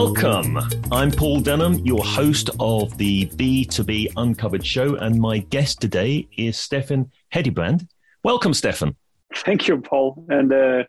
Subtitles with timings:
[0.00, 0.60] Welcome.
[0.92, 6.56] I'm Paul Denham, your host of the B2B Uncovered show, and my guest today is
[6.56, 7.84] Steffen Hedebrandt.
[8.22, 8.94] Welcome, Steffen.
[9.34, 10.84] Thank you, Paul, and uh,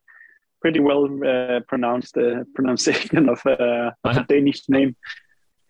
[0.61, 4.95] pretty well uh, pronounced uh, pronunciation of, uh, of a Danish name.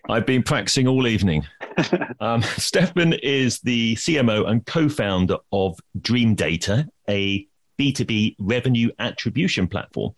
[0.09, 1.47] I've been practicing all evening.
[2.19, 7.47] um, Steffen is the CMO and co-founder of Dreamdata, a
[7.79, 10.13] B2B revenue attribution platform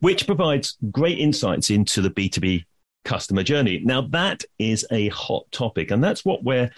[0.00, 2.64] which provides great insights into the B2B
[3.04, 3.80] customer journey.
[3.84, 6.70] Now, that is a hot topic, and that's what we're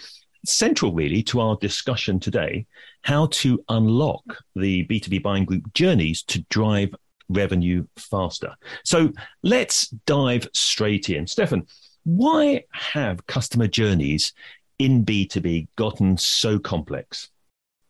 [0.45, 2.65] central really to our discussion today
[3.03, 4.23] how to unlock
[4.55, 6.93] the B2B buying group journeys to drive
[7.29, 8.55] revenue faster.
[8.83, 9.11] So
[9.43, 11.25] let's dive straight in.
[11.25, 11.69] Steffen,
[12.03, 14.33] why have customer journeys
[14.79, 17.29] in B2B gotten so complex?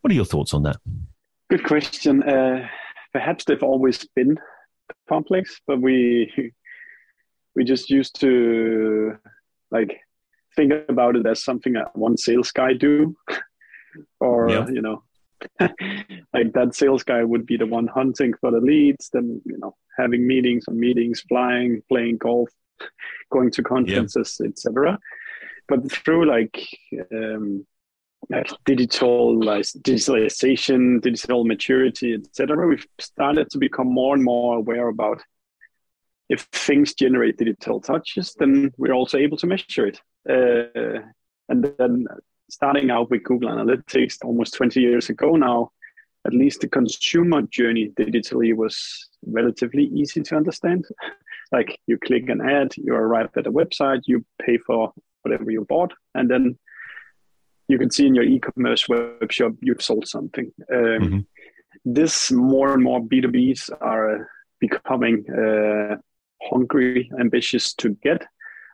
[0.01, 0.77] What are your thoughts on that?
[1.49, 2.23] Good question.
[2.23, 2.67] Uh,
[3.13, 4.37] perhaps they've always been
[5.07, 6.53] complex, but we
[7.55, 9.17] we just used to
[9.71, 9.99] like
[10.55, 13.15] think about it as something that one sales guy do,
[14.19, 14.67] or yeah.
[14.67, 15.03] you know,
[16.33, 19.75] like that sales guy would be the one hunting for the leads, then you know,
[19.97, 22.49] having meetings on meetings, flying, playing golf,
[23.31, 24.47] going to conferences, yeah.
[24.47, 24.99] etc.
[25.67, 26.59] But through like
[27.13, 27.65] um, like
[28.65, 35.21] digital digitalization, digital maturity, etc., we've started to become more and more aware about
[36.29, 39.99] if things generate digital touches, then we're also able to measure it.
[40.29, 41.01] Uh,
[41.49, 42.05] and then
[42.49, 45.71] starting out with Google Analytics almost 20 years ago now,
[46.27, 50.85] at least the consumer journey digitally was relatively easy to understand.
[51.51, 55.65] like you click an ad, you arrive at a website, you pay for whatever you
[55.67, 56.57] bought, and then
[57.69, 60.51] you can see in your e-commerce web shop you've sold something.
[60.73, 61.19] Um, mm-hmm.
[61.85, 64.27] This more and more B2Bs are
[64.59, 65.97] becoming uh,
[66.41, 68.25] hungry, ambitious to get.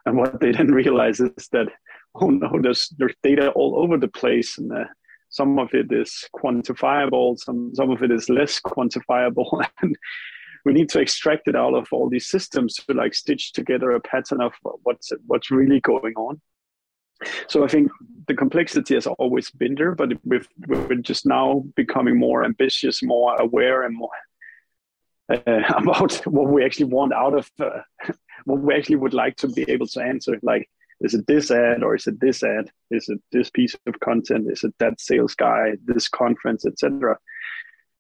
[0.06, 1.68] And what they then realize is that,
[2.16, 4.58] oh no, there's, there's data all over the place.
[4.58, 4.86] And uh,
[5.30, 9.62] some of it is quantifiable, some, some of it is less quantifiable.
[9.82, 9.98] and
[10.64, 14.00] we need to extract it out of all these systems to like stitch together a
[14.00, 14.54] pattern of
[14.84, 16.40] what's, what's really going on
[17.48, 17.92] so I think
[18.28, 23.36] the complexity has always been there, but we've, we're just now becoming more ambitious, more
[23.36, 24.10] aware, and more
[25.32, 25.38] uh,
[25.78, 27.82] about what we actually want out of uh,
[28.46, 30.38] what we actually would like to be able to answer.
[30.42, 30.70] Like,
[31.02, 32.72] is it this ad or is it this ad?
[32.92, 34.50] Is it this piece of content?
[34.50, 35.74] Is it that sales guy?
[35.84, 37.18] This conference, etc.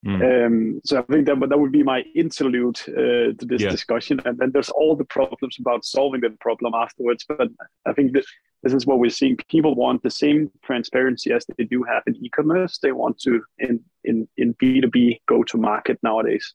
[0.05, 0.45] Mm.
[0.45, 3.69] Um, so I think that that would be my interlude uh, to this yeah.
[3.69, 7.25] discussion, and then there's all the problems about solving the problem afterwards.
[7.27, 7.49] But
[7.87, 8.23] I think that
[8.61, 9.37] this is what we're seeing.
[9.49, 12.77] People want the same transparency as they do have in e-commerce.
[12.77, 16.53] They want to in in in B two B go to market nowadays.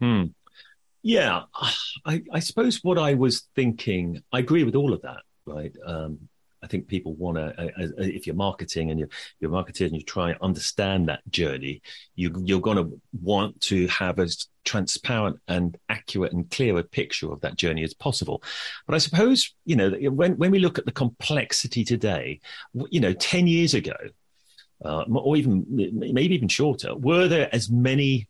[0.00, 0.24] Hmm.
[1.02, 1.42] Yeah,
[2.06, 4.22] I, I suppose what I was thinking.
[4.32, 5.20] I agree with all of that.
[5.44, 5.72] Right.
[5.84, 6.29] Um,
[6.62, 9.08] I think people want to, uh, uh, uh, if you're marketing and you're,
[9.40, 11.80] you're marketing and you try and understand that journey,
[12.16, 17.32] you, you're going to want to have as transparent and accurate and clear a picture
[17.32, 18.42] of that journey as possible.
[18.86, 22.40] But I suppose, you know, when, when we look at the complexity today,
[22.90, 23.96] you know, 10 years ago,
[24.84, 28.28] uh, or even maybe even shorter, were there as many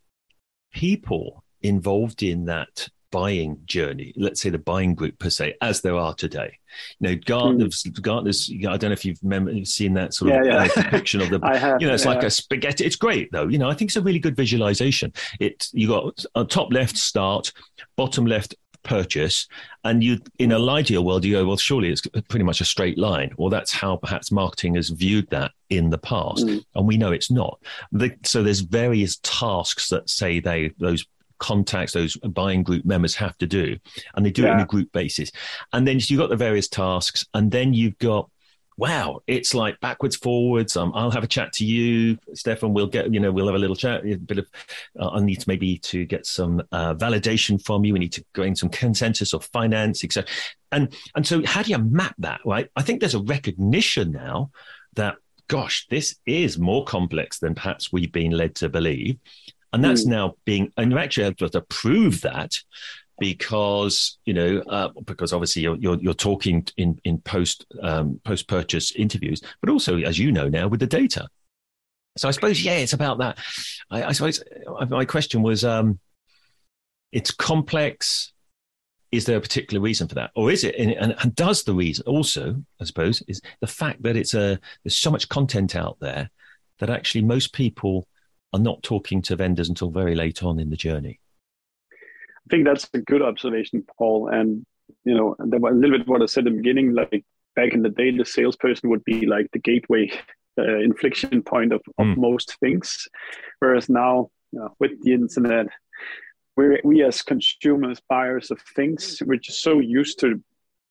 [0.72, 5.96] people involved in that buying journey, let's say the buying group per se, as there
[5.96, 6.58] are today.
[6.98, 8.00] You know, Gartner's, mm.
[8.00, 10.62] Gartner's I don't know if you've, you've seen that sort of yeah, yeah.
[10.62, 12.12] Uh, depiction of the, have, you know, it's yeah.
[12.12, 12.84] like a spaghetti.
[12.84, 13.48] It's great though.
[13.48, 15.12] You know, I think it's a really good visualization.
[15.38, 17.52] It, you got a top left start,
[17.96, 19.46] bottom left purchase
[19.84, 22.96] and you in a ideal world you go well surely it's pretty much a straight
[22.96, 26.64] line well that's how perhaps marketing has viewed that in the past mm.
[26.74, 27.60] and we know it's not
[27.92, 31.04] the, so there's various tasks that say they those
[31.40, 33.76] contacts those buying group members have to do,
[34.14, 34.48] and they do yeah.
[34.48, 35.32] it on a group basis.
[35.72, 38.30] And then you've got the various tasks, and then you've got
[38.80, 40.74] wow, it's like backwards, forwards.
[40.74, 42.72] Um, I'll have a chat to you, Steffen.
[42.72, 44.06] We'll get, you know, we'll have a little chat.
[44.06, 44.48] A bit of,
[44.98, 47.92] uh, I need to maybe to get some uh, validation from you.
[47.92, 50.32] We need to gain some consensus of finance, etc.
[50.72, 52.40] And and so, how do you map that?
[52.46, 52.70] Right?
[52.74, 54.50] I think there's a recognition now
[54.94, 55.16] that,
[55.46, 59.18] gosh, this is more complex than perhaps we've been led to believe.
[59.72, 60.10] And that's mm.
[60.10, 62.54] now being, and you actually have to prove that
[63.20, 68.48] because you know uh, because obviously you're, you're, you're talking in in post um, post
[68.48, 71.28] purchase interviews, but also as you know now with the data.
[72.16, 73.38] So I suppose yeah, it's about that.
[73.90, 76.00] I, I suppose uh, my question was, um,
[77.12, 78.32] it's complex.
[79.12, 80.76] Is there a particular reason for that, or is it?
[80.76, 84.96] And, and does the reason also, I suppose, is the fact that it's a there's
[84.96, 86.30] so much content out there
[86.78, 88.06] that actually most people
[88.52, 91.20] are not talking to vendors until very late on in the journey.
[91.92, 94.28] I think that's a good observation, Paul.
[94.28, 94.64] And
[95.04, 97.24] you know, a little bit what I said in the beginning, like
[97.54, 100.10] back in the day, the salesperson would be like the gateway
[100.58, 102.16] uh, inflection point of, of mm.
[102.16, 103.08] most things.
[103.60, 105.66] Whereas now, you know, with the internet,
[106.56, 110.42] we we as consumers, buyers of things, we're just so used to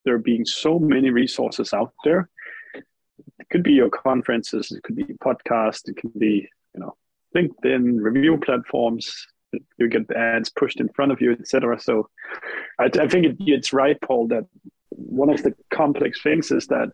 [0.06, 2.29] there being so many resources out there.
[2.73, 6.95] It could be your conferences, it could be podcasts, it could be you know
[7.35, 9.27] LinkedIn review platforms.
[9.77, 11.79] You get the ads pushed in front of you, etc.
[11.79, 12.07] So,
[12.79, 14.45] I, I think it, it's right, Paul, that
[14.89, 16.89] one of the complex things is that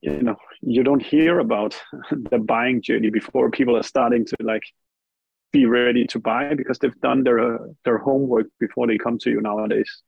[0.00, 1.80] you know you don't hear about
[2.30, 4.62] the buying journey before people are starting to like
[5.52, 9.40] be ready to buy because they've done their their homework before they come to you
[9.40, 10.02] nowadays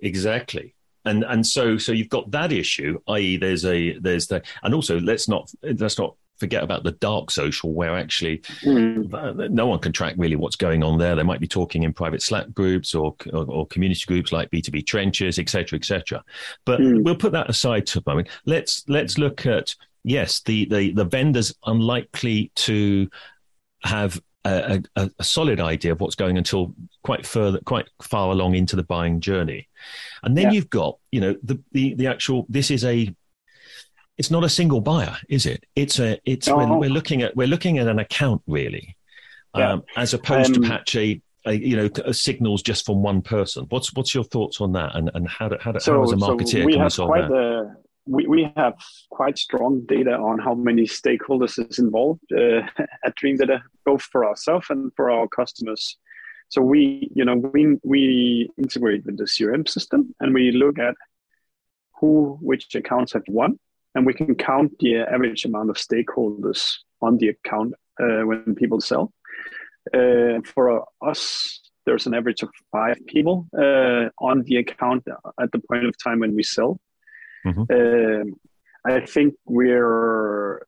[0.00, 4.74] exactly and and so so you've got that issue i.e there's a there's the and
[4.74, 9.50] also let's not let's not forget about the dark social where actually mm.
[9.50, 11.14] no one can track really what's going on there.
[11.14, 14.86] They might be talking in private Slack groups or, or, or community groups like B2B
[14.86, 16.24] trenches, etc., etc.
[16.64, 17.02] But mm.
[17.02, 18.28] we'll put that aside to a moment.
[18.46, 19.74] Let's let's look at
[20.04, 23.08] yes, the the, the vendors unlikely to
[23.84, 28.54] have a, a, a, solid idea of what's going until quite further, quite far along
[28.54, 29.68] into the buying journey,
[30.22, 30.52] and then yeah.
[30.52, 32.46] you've got you know the, the the actual.
[32.48, 33.14] This is a
[34.18, 35.64] it's not a single buyer, is it?
[35.76, 36.56] It's a it's no.
[36.56, 38.96] when we're looking at we're looking at an account really,
[39.56, 39.72] yeah.
[39.72, 43.66] um, as opposed um, to patch a, a, you know signals just from one person.
[43.68, 46.12] What's what's your thoughts on that, and and how do, how, do, so, how as
[46.12, 47.32] a marketeer so can we solve that?
[47.32, 47.76] A,
[48.06, 48.74] we, we have
[49.10, 52.62] quite strong data on how many stakeholders is involved uh,
[53.04, 55.96] at Dreamdata, both for ourselves and for our customers.
[56.48, 60.96] So we, you know, we we integrate with the CRM system and we look at
[62.00, 63.58] who which accounts have won
[63.98, 68.80] and we can count the average amount of stakeholders on the account uh, when people
[68.80, 69.12] sell.
[69.92, 75.02] Uh, for us, there's an average of five people uh, on the account
[75.42, 76.78] at the point of time when we sell.
[77.44, 77.64] Mm-hmm.
[77.76, 78.34] Um,
[78.86, 80.62] I think we're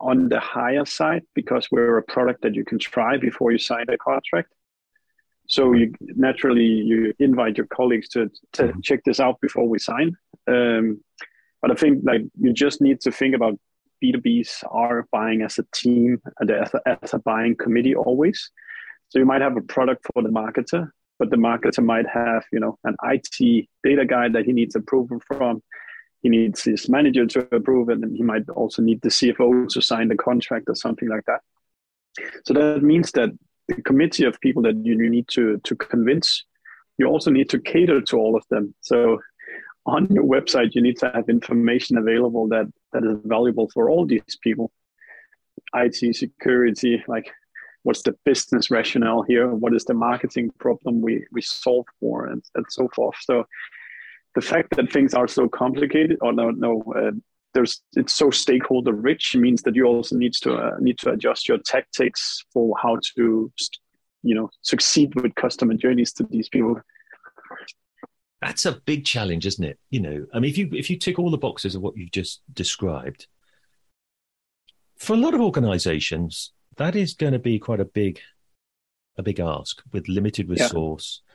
[0.00, 3.84] on the higher side because we're a product that you can try before you sign
[3.88, 4.52] a contract.
[5.46, 8.80] So you naturally you invite your colleagues to to mm-hmm.
[8.82, 10.16] check this out before we sign.
[10.48, 11.04] Um,
[11.62, 13.58] but I think like you just need to think about
[14.02, 18.50] B2Bs are buying as a team uh, and as a, as a buying committee always.
[19.08, 22.60] So you might have a product for the marketer, but the marketer might have, you
[22.60, 25.62] know, an IT data guy that he needs approval from.
[26.22, 29.82] He needs his manager to approve it, and he might also need the CFO to
[29.82, 31.40] sign the contract or something like that.
[32.44, 33.30] So that means that
[33.68, 36.44] the committee of people that you need to to convince,
[36.98, 38.74] you also need to cater to all of them.
[38.80, 39.20] So
[39.86, 44.06] on your website you need to have information available that that is valuable for all
[44.06, 44.70] these people.
[45.74, 47.30] It security like
[47.82, 49.48] what's the business rationale here?
[49.48, 53.16] What is the marketing problem we we solve for and, and so forth.
[53.20, 53.46] So
[54.34, 57.12] the fact that things are so complicated or no no uh,
[57.54, 61.48] there's it's so stakeholder rich means that you also need to uh, need to adjust
[61.48, 63.52] your tactics for how to
[64.22, 66.80] you know succeed with customer journeys to these people
[68.40, 69.78] that's a big challenge, isn't it?
[69.90, 72.10] You know, I mean, if you if you tick all the boxes of what you've
[72.10, 73.26] just described,
[74.96, 78.20] for a lot of organisations, that is going to be quite a big
[79.16, 81.22] a big ask with limited resource.
[81.22, 81.26] Yeah.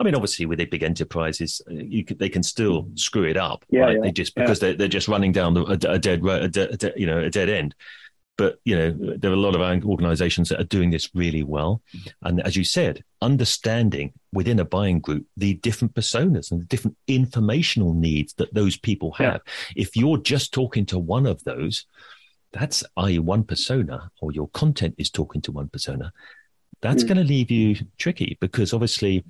[0.00, 3.36] I mean, obviously, with the big enterprises, uh, you could, they can still screw it
[3.36, 3.96] up, yeah, right?
[3.96, 4.68] Yeah, they just because yeah.
[4.68, 7.48] they're, they're just running down the, a, a dead a, a, you know a dead
[7.48, 7.74] end.
[8.36, 11.82] But you know, there are a lot of organisations that are doing this really well.
[12.22, 16.96] And as you said, understanding within a buying group the different personas and the different
[17.06, 19.40] informational needs that those people have.
[19.46, 19.82] Yeah.
[19.82, 21.86] If you're just talking to one of those,
[22.52, 23.18] that's i.e.
[23.18, 26.12] one persona, or your content is talking to one persona.
[26.82, 27.08] That's mm.
[27.08, 29.24] going to leave you tricky because obviously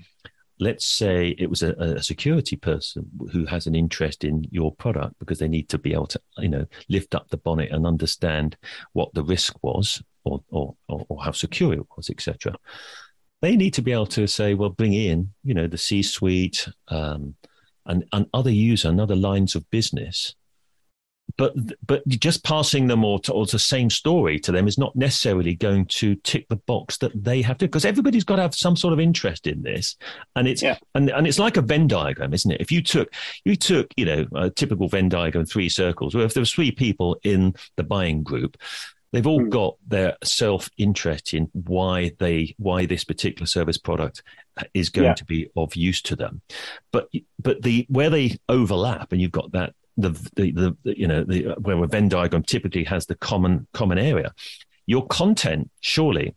[0.60, 5.18] let's say it was a, a, security person who has an interest in your product
[5.18, 8.56] because they need to be able to, you know, lift up the bonnet and understand
[8.92, 12.54] what the risk was or, or, or, how secure it was, etc.
[13.42, 17.34] They need to be able to say, well, bring in, you know, the C-suite um,
[17.86, 20.34] and, and other user and other lines of business
[21.36, 21.54] but
[21.86, 25.54] but just passing them or to, or the same story to them is not necessarily
[25.54, 28.76] going to tick the box that they have to because everybody's got to have some
[28.76, 29.96] sort of interest in this
[30.36, 30.76] and it's yeah.
[30.94, 33.12] and, and it's like a venn diagram isn't it if you took
[33.44, 36.70] you took you know a typical venn diagram three circles where if there was three
[36.70, 38.56] people in the buying group
[39.12, 39.50] they've all mm.
[39.50, 44.22] got their self interest in why they why this particular service product
[44.72, 45.14] is going yeah.
[45.14, 46.42] to be of use to them
[46.92, 47.08] but
[47.42, 51.54] but the where they overlap and you've got that the, the, the, you know the
[51.60, 54.32] where a Venn diagram typically has the common common area.
[54.86, 56.34] Your content surely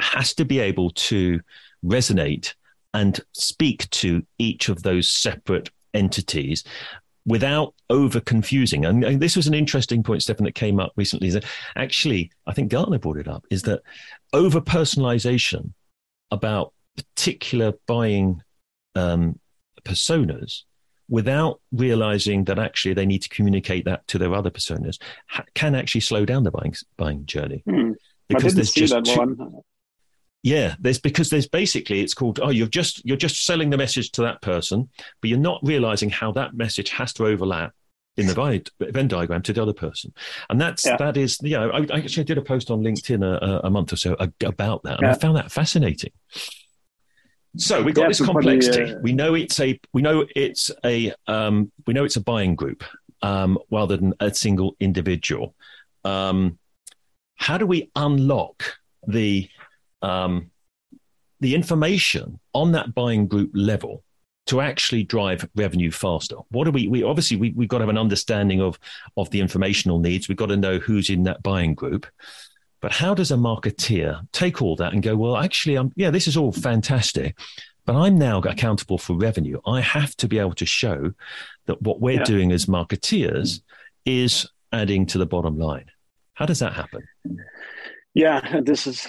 [0.00, 1.40] has to be able to
[1.84, 2.54] resonate
[2.94, 6.64] and speak to each of those separate entities
[7.26, 8.86] without over confusing.
[8.86, 11.28] And, and, this was an interesting point, Steffen, that came up recently.
[11.28, 11.44] Is that
[11.76, 13.82] actually, I think Gartner brought it up, is that
[14.32, 15.72] over personalization
[16.30, 18.42] about particular buying
[18.94, 19.38] um,
[19.84, 20.62] personas
[21.08, 25.74] without realizing that actually they need to communicate that to their other personas ha- can
[25.74, 27.62] actually slow down the buying buying journey.
[27.68, 27.92] Hmm.
[28.28, 28.94] Because there's just
[30.42, 34.12] yeah, there's because there's basically it's called oh you're just you're just selling the message
[34.12, 34.88] to that person,
[35.20, 37.72] but you're not realizing how that message has to overlap
[38.16, 40.12] in the Venn diagram to the other person,
[40.50, 40.96] and that's yeah.
[40.96, 43.92] that is you know I, I actually did a post on LinkedIn a, a month
[43.92, 45.12] or so about that, and yeah.
[45.12, 46.12] I found that fascinating.
[47.56, 48.92] So we've got yeah, this complexity.
[48.92, 48.98] uh...
[49.02, 52.84] We know it's a we know it's a um, we know it's a buying group
[53.22, 55.54] um, rather than a single individual.
[56.04, 56.58] Um,
[57.36, 58.64] how do we unlock
[59.06, 59.48] the
[60.02, 60.50] um,
[61.40, 64.02] the information on that buying group level
[64.46, 66.36] to actually drive revenue faster?
[66.50, 68.78] What do we, we obviously we, we've got to have an understanding of,
[69.16, 70.28] of the informational needs.
[70.28, 72.06] We've got to know who's in that buying group.
[72.80, 76.28] But how does a marketeer take all that and go, well, actually, I'm, yeah, this
[76.28, 77.36] is all fantastic,
[77.84, 79.60] but I'm now accountable for revenue.
[79.66, 81.12] I have to be able to show
[81.66, 82.24] that what we're yeah.
[82.24, 83.60] doing as marketeers
[84.04, 85.86] is adding to the bottom line.
[86.34, 87.06] How does that happen?
[88.14, 89.08] Yeah, this is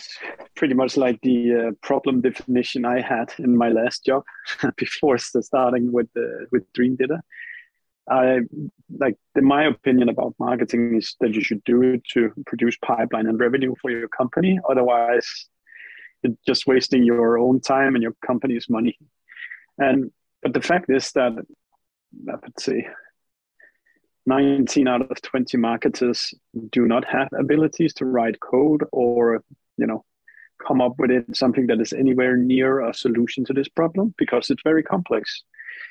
[0.56, 4.24] pretty much like the uh, problem definition I had in my last job
[4.78, 7.20] before starting with uh, with Dreamdata.
[8.10, 8.40] I
[8.98, 13.28] like the, my opinion about marketing is that you should do it to produce pipeline
[13.28, 14.60] and revenue for your company.
[14.70, 15.48] Otherwise,
[16.24, 18.98] you're just wasting your own time and your company's money.
[19.78, 20.12] And
[20.42, 21.34] but the fact is that
[22.28, 22.88] I would say
[24.26, 26.34] 19 out of 20 marketers
[26.72, 29.44] do not have abilities to write code or
[29.78, 30.04] you know
[30.66, 34.50] come up with it something that is anywhere near a solution to this problem because
[34.50, 35.44] it's very complex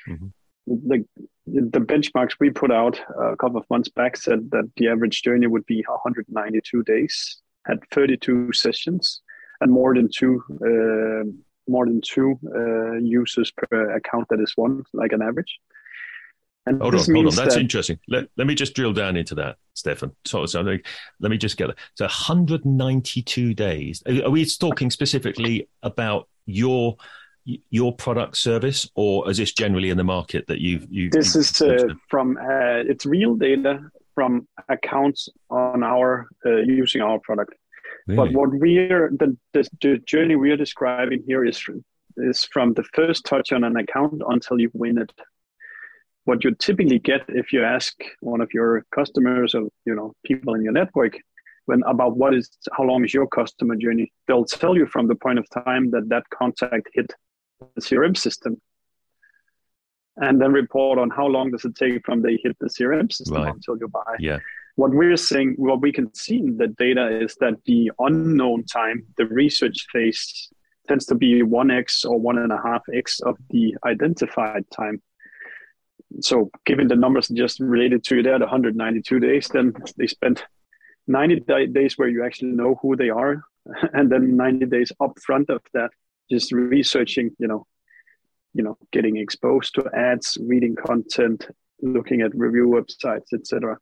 [0.07, 0.27] mm-hmm.
[0.69, 1.03] The,
[1.47, 5.47] the benchmarks we put out a couple of months back said that the average journey
[5.47, 9.21] would be 192 days had 32 sessions
[9.61, 11.27] and more than two uh,
[11.67, 15.59] more than two uh, users per account that is one like an average
[16.65, 17.35] and hold on, hold on.
[17.35, 17.61] That's that...
[17.61, 17.99] interesting.
[18.07, 20.13] Let, let me just drill down into that, Steffen.
[20.25, 21.77] So, so let me just get it.
[21.95, 24.03] So 192 days.
[24.05, 26.97] Are we talking specifically about your
[27.45, 30.87] your product service, or is this generally in the market that you've?
[30.89, 33.79] you've this is uh, from uh, it's real data
[34.15, 37.53] from accounts on our uh, using our product.
[38.07, 38.17] Really?
[38.17, 41.63] But what we're the, the the journey we are describing here is
[42.17, 45.11] is from the first touch on an account until you win it
[46.29, 50.53] what you typically get if you ask one of your customers or you know people
[50.53, 51.13] in your network
[51.65, 55.15] when about what is how long is your customer journey they'll tell you from the
[55.15, 57.11] point of time that that contact hit
[57.79, 58.59] crm system
[60.17, 63.41] and then report on how long does it take from they hit the crm system
[63.41, 63.53] right.
[63.53, 64.15] until you buy.
[64.19, 64.39] Yeah.
[64.75, 69.05] What we're seeing, what we can see in the data is that the unknown time
[69.17, 70.49] the research phase
[70.87, 75.01] tends to be 1x or 1.5x of the identified time.
[76.21, 80.43] So given the numbers just related to that 192 days then they spent
[81.07, 83.43] 90 days where you actually know who they are
[83.93, 85.91] and then 90 days up front of that
[86.29, 87.65] just researching you know
[88.53, 91.47] you know getting exposed to ads reading content
[91.81, 93.77] looking at review websites etc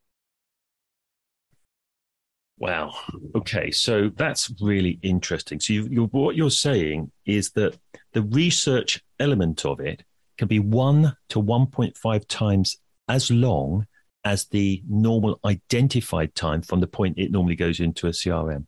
[2.58, 2.94] wow
[3.36, 7.78] okay so that's really interesting so you, you, what you're saying is that
[8.14, 10.04] the research element of it
[10.38, 12.78] can be 1 to 1.5 times
[13.08, 13.86] as long
[14.24, 18.66] as the normal identified time from the point it normally goes into a CRM.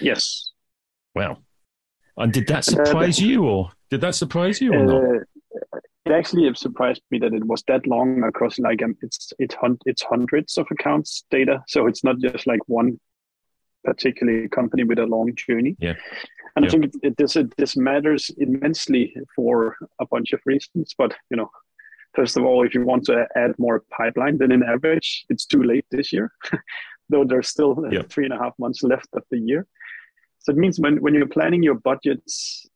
[0.00, 0.52] Yes.
[1.14, 1.38] Wow.
[2.16, 5.22] And did that surprise uh, you, or did that surprise you, or uh, not?
[6.04, 8.58] It actually surprised me that it was that long across.
[8.58, 9.54] Like um, it's it
[9.86, 12.98] it's hundreds of accounts data, so it's not just like one
[13.84, 15.76] particular company with a long journey.
[15.80, 15.94] Yeah.
[16.54, 20.94] And I think it, it, this it, this matters immensely for a bunch of reasons.
[20.96, 21.50] But you know,
[22.14, 25.62] first of all, if you want to add more pipeline, then in average, it's too
[25.62, 26.30] late this year,
[27.08, 29.66] though there's still uh, three and a half months left of the year.
[30.42, 32.66] So it means when when you're planning your budgets,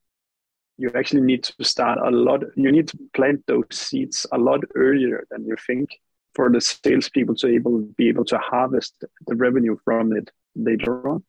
[0.79, 2.43] you actually need to start a lot.
[2.55, 5.91] You need to plant those seeds a lot earlier than you think
[6.35, 11.25] for the salespeople to able be able to harvest the revenue from it later on.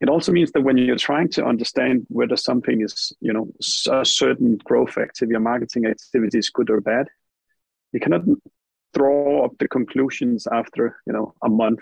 [0.00, 3.52] It also means that when you're trying to understand whether something is, you know,
[3.90, 7.08] a certain growth activity or marketing activity is good or bad,
[7.92, 8.22] you cannot
[8.94, 11.80] draw up the conclusions after, you know, a month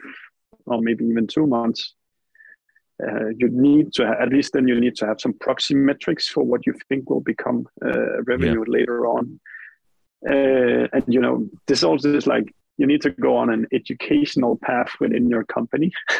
[0.66, 1.94] or maybe even two months.
[3.06, 6.42] Uh, you need to at least then you need to have some proxy metrics for
[6.42, 8.78] what you think will become uh, revenue yeah.
[8.78, 9.38] later on.
[10.28, 14.58] Uh, and you know, this also is like you need to go on an educational
[14.62, 15.92] path within your company.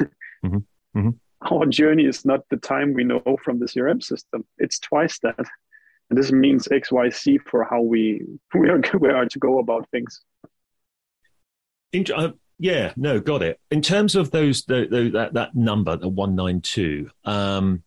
[0.45, 0.59] mm-hmm.
[0.97, 1.11] Mm-hmm.
[1.53, 5.39] Our journey is not the time we know from the CRM system; it's twice that.
[6.11, 8.23] And this means X, Y, Z for how we
[8.55, 10.21] we are we are to go about things.
[12.15, 13.61] Uh, yeah, no, got it.
[13.71, 17.11] In terms of those, the, the, that that number, the one nine two.
[17.25, 17.83] Um,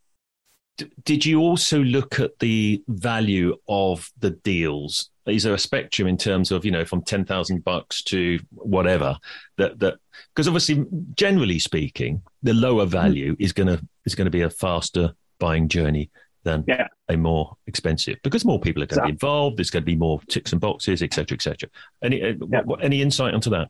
[1.04, 5.10] did you also look at the value of the deals?
[5.28, 9.18] Is there a spectrum in terms of you know from ten thousand bucks to whatever
[9.58, 9.96] that that
[10.34, 10.86] because obviously
[11.16, 12.92] generally speaking, the lower mm-hmm.
[12.92, 16.10] value is gonna is gonna be a faster buying journey
[16.44, 16.88] than yeah.
[17.10, 19.58] a more expensive because more people are going to be involved.
[19.58, 21.70] There's going to be more ticks and boxes, etc., etc.
[22.04, 22.62] Any uh, yeah.
[22.62, 23.70] what, any insight onto that?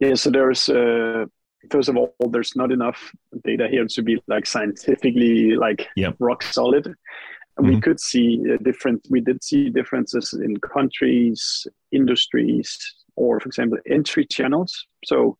[0.00, 1.26] Yeah, so there's uh,
[1.70, 3.12] first of all, there's not enough
[3.44, 6.16] data here to be like scientifically like yep.
[6.18, 6.86] rock solid.
[6.86, 7.68] Mm-hmm.
[7.68, 9.06] We could see different.
[9.10, 12.78] We did see differences in countries, industries,
[13.16, 14.86] or for example, entry channels.
[15.04, 15.36] So,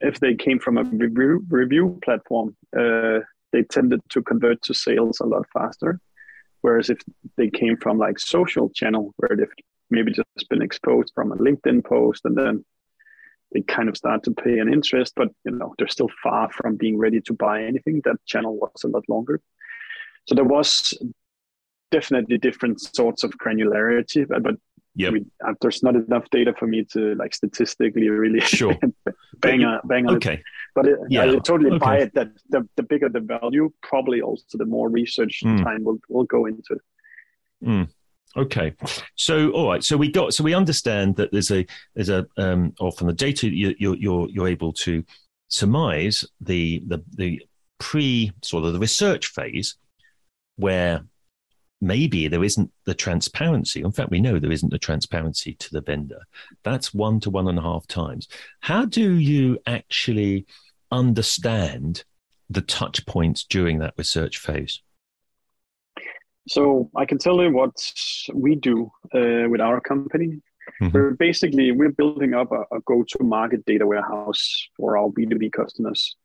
[0.00, 3.20] if they came from a review review platform, uh,
[3.52, 6.00] they tended to convert to sales a lot faster.
[6.62, 6.98] Whereas if
[7.36, 9.52] they came from like social channel, where they've
[9.90, 12.64] maybe just been exposed from a LinkedIn post and then
[13.54, 16.76] they kind of start to pay an interest, but you know they're still far from
[16.76, 18.02] being ready to buy anything.
[18.04, 19.40] That channel was a lot longer,
[20.26, 20.92] so there was
[21.90, 24.56] definitely different sorts of granularity, but, but
[24.96, 28.76] we, uh, there's not enough data for me to like statistically really sure.
[29.38, 30.34] bang on, bang on okay.
[30.34, 30.42] it.
[30.74, 31.22] But it, yeah.
[31.22, 31.78] I totally okay.
[31.78, 35.62] buy it that the, the bigger the value, probably also the more research mm.
[35.62, 36.78] time will will go into.
[37.64, 37.88] Mm.
[38.36, 38.74] Okay,
[39.14, 41.64] so all right, so we got so we understand that there's a
[41.94, 45.04] there's a um, or from the data you, you're you're you're able to
[45.48, 47.42] surmise the the the
[47.78, 49.76] pre sort of the research phase
[50.56, 51.04] where
[51.80, 53.82] maybe there isn't the transparency.
[53.82, 56.20] In fact, we know there isn't the transparency to the vendor.
[56.62, 58.26] That's one to one and a half times.
[58.60, 60.46] How do you actually
[60.90, 62.04] understand
[62.50, 64.82] the touch points during that research phase?
[66.46, 67.74] So I can tell you what
[68.34, 70.40] we do uh, with our company.
[70.80, 70.96] Mm-hmm.
[70.96, 76.16] We're basically we're building up a, a go-to-market data warehouse for our B2B customers.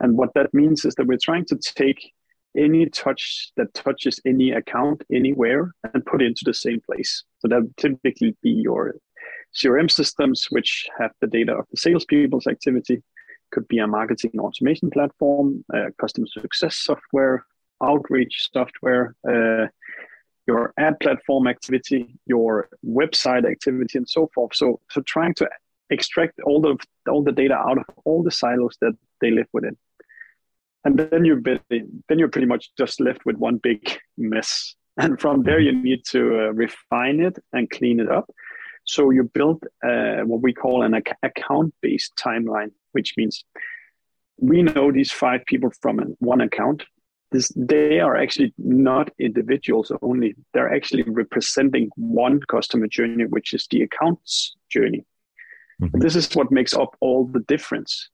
[0.00, 2.12] And what that means is that we're trying to take
[2.56, 7.24] any touch that touches any account anywhere and put it into the same place.
[7.38, 8.96] So that would typically be your
[9.54, 13.02] CRM systems, which have the data of the salespeople's activity.
[13.50, 15.64] Could be a marketing automation platform,
[16.00, 17.44] customer success software,
[17.82, 19.66] outreach software, uh,
[20.46, 24.54] your ad platform activity, your website activity, and so forth.
[24.54, 25.48] So, so trying to
[25.90, 26.76] extract all the
[27.10, 29.76] all the data out of all the silos that they live within,
[30.84, 34.74] and then you're then you're pretty much just left with one big mess.
[34.96, 38.30] And from there, you need to uh, refine it and clean it up.
[38.84, 43.44] So you build uh, what we call an ac- account-based timeline, which means
[44.38, 46.84] we know these five people from one account
[47.34, 50.36] this, they are actually not individuals only.
[50.52, 55.04] They're actually representing one customer journey, which is the accounts journey.
[55.82, 55.98] Mm-hmm.
[55.98, 58.08] This is what makes up all the difference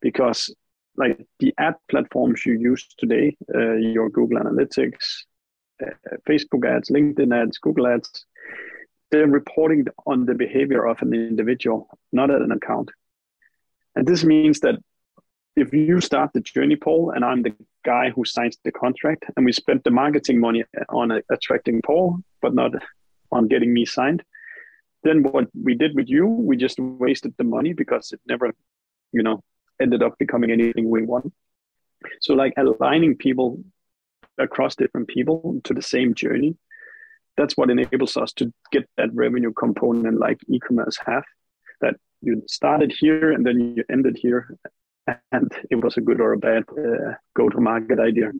[0.00, 0.54] because
[0.96, 5.24] like the ad platforms you use today, uh, your Google Analytics,
[5.84, 5.90] uh,
[6.28, 8.24] Facebook ads, LinkedIn ads, Google ads,
[9.10, 12.90] they're reporting on the behavior of an individual, not at an account.
[13.96, 14.76] And this means that
[15.56, 19.44] if you start the journey Paul and I'm the guy who signs the contract and
[19.44, 22.72] we spent the marketing money on attracting Paul, but not
[23.32, 24.22] on getting me signed,
[25.02, 28.52] then what we did with you, we just wasted the money because it never,
[29.12, 29.42] you know,
[29.80, 31.32] ended up becoming anything we want.
[32.20, 33.62] So like aligning people
[34.38, 36.56] across different people to the same journey,
[37.36, 41.24] that's what enables us to get that revenue component like e-commerce have.
[41.80, 44.54] That you started here and then you ended here
[45.32, 48.30] and it was a good or a bad uh, go-to-market idea.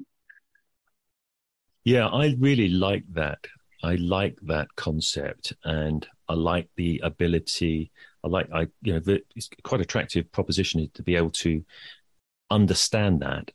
[1.84, 3.38] Yeah, I really like that.
[3.82, 7.90] I like that concept, and I like the ability.
[8.22, 11.64] I like, I you know, the, it's quite attractive proposition to be able to
[12.50, 13.50] understand that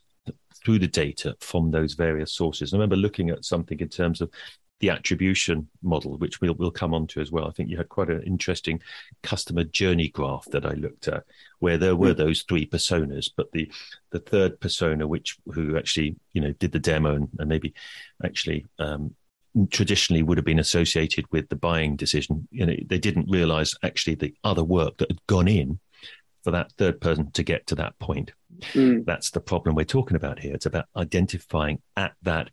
[0.64, 2.72] through the data from those various sources.
[2.72, 4.30] I remember looking at something in terms of
[4.80, 7.48] the attribution model, which we'll, we'll come on to as well.
[7.48, 8.80] I think you had quite an interesting
[9.22, 11.24] customer journey graph that I looked at,
[11.60, 12.18] where there were mm.
[12.18, 13.70] those three personas, but the
[14.10, 17.72] the third persona, which who actually you know did the demo and, and maybe
[18.22, 19.14] actually um,
[19.70, 24.14] traditionally would have been associated with the buying decision, you know, they didn't realize actually
[24.14, 25.78] the other work that had gone in
[26.44, 28.32] for that third person to get to that point.
[28.72, 29.04] Mm.
[29.04, 30.54] That's the problem we're talking about here.
[30.54, 32.50] It's about identifying at that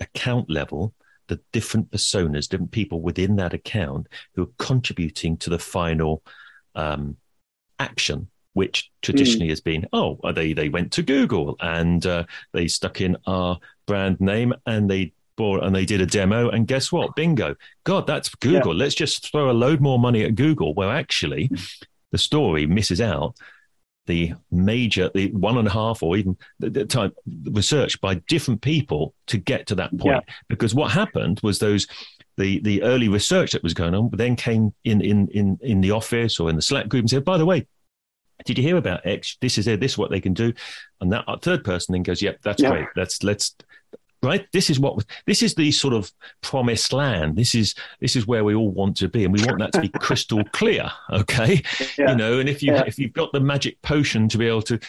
[0.00, 0.92] account level
[1.28, 6.22] the different personas, different people within that account who are contributing to the final
[6.74, 7.16] um,
[7.78, 9.50] action, which traditionally mm.
[9.50, 14.20] has been, oh, they they went to Google and uh, they stuck in our brand
[14.20, 17.16] name and they bought and they did a demo and guess what?
[17.16, 17.56] Bingo!
[17.84, 18.74] God, that's Google.
[18.74, 18.84] Yeah.
[18.84, 20.74] Let's just throw a load more money at Google.
[20.74, 21.50] Well, actually,
[22.12, 23.36] the story misses out
[24.06, 27.12] the major, the one and a half or even the, the time
[27.50, 30.22] research by different people to get to that point.
[30.26, 30.34] Yeah.
[30.48, 31.86] Because what happened was those
[32.36, 35.92] the the early research that was going on then came in in in in the
[35.92, 37.66] office or in the Slack group and said, by the way,
[38.44, 39.38] did you hear about X?
[39.40, 39.80] This is it.
[39.80, 40.52] This is what they can do.
[41.00, 42.70] And that uh, third person then goes, yep, that's yeah.
[42.70, 42.86] great.
[42.96, 43.54] Let's let's
[44.24, 44.46] right?
[44.52, 46.10] This is what this is the sort of
[46.40, 47.36] promised land.
[47.36, 49.80] This is this is where we all want to be and we want that to
[49.80, 51.62] be crystal clear okay?
[51.98, 52.10] Yeah.
[52.10, 52.84] you know and if you yeah.
[52.86, 54.80] if you've got the magic potion to be able to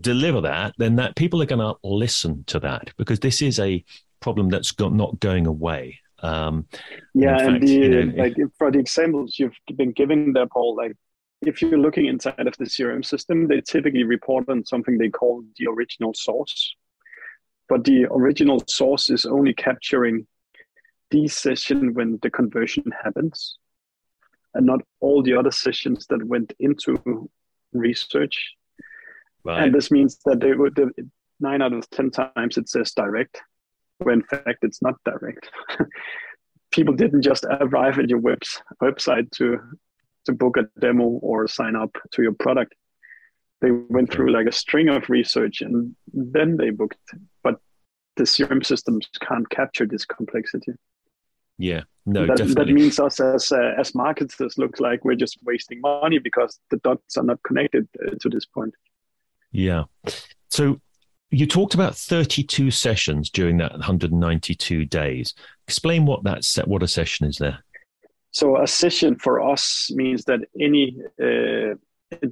[0.00, 3.84] deliver that then that people are going to listen to that because this is a
[4.20, 5.98] problem that's got, not going away.
[6.20, 6.66] Um,
[7.14, 10.76] yeah and, fact, the, you know, like for the examples you've been giving there paul
[10.76, 10.92] like
[11.40, 15.42] if you're looking inside of the crm system they typically report on something they call
[15.58, 16.76] the original source
[17.72, 20.26] but the original source is only capturing
[21.10, 23.56] the session when the conversion happens
[24.52, 27.30] and not all the other sessions that went into
[27.72, 28.36] research.
[29.42, 29.62] Right.
[29.62, 30.78] and this means that they would
[31.40, 33.40] nine out of ten times it says direct
[34.00, 35.48] when in fact it's not direct.
[36.72, 39.58] People didn't just arrive at your webs, website to
[40.26, 42.74] to book a demo or sign up to your product
[43.62, 46.98] they went through like a string of research and then they booked
[47.42, 47.56] but
[48.16, 50.72] the crm systems can't capture this complexity.
[51.56, 51.82] Yeah.
[52.04, 52.64] No that, definitely.
[52.64, 56.78] that means us as uh, as marketers look like we're just wasting money because the
[56.78, 58.74] dots are not connected uh, to this point.
[59.52, 59.84] Yeah.
[60.50, 60.80] So
[61.30, 65.34] you talked about 32 sessions during that 192 days.
[65.68, 67.64] Explain what that set what a session is there.
[68.32, 71.76] So a session for us means that any uh,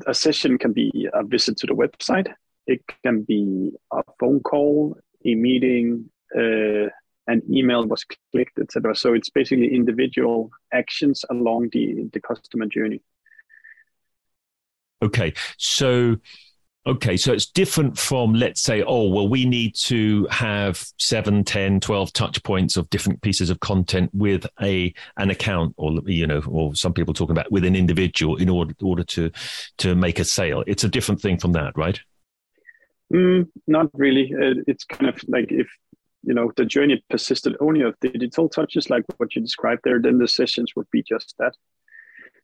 [0.07, 2.33] a session can be a visit to the website.
[2.67, 6.89] It can be a phone call, a meeting, uh,
[7.27, 8.95] an email was clicked, etc.
[8.95, 13.03] So it's basically individual actions along the the customer journey.
[15.03, 16.17] Okay, so
[16.87, 21.79] Okay, so it's different from, let's say, oh, well, we need to have 7, 10,
[21.79, 26.41] 12 touch points of different pieces of content with a an account or, you know,
[26.49, 29.31] or some people talking about with an individual in order, order to,
[29.77, 30.65] to make a sale.
[30.67, 32.01] It's a different thing from that, right?
[33.13, 34.33] Mm, not really.
[34.67, 35.69] It's kind of like if,
[36.23, 40.17] you know, the journey persisted only of digital touches, like what you described there, then
[40.17, 41.53] the sessions would be just that.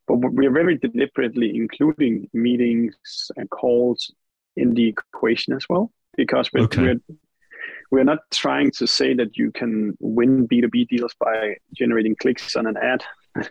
[0.07, 4.12] But we are very deliberately including meetings and calls
[4.57, 6.83] in the equation as well because we're, okay.
[6.83, 7.01] we're
[7.90, 12.66] we're not trying to say that you can win B2B deals by generating clicks on
[12.66, 13.05] an ad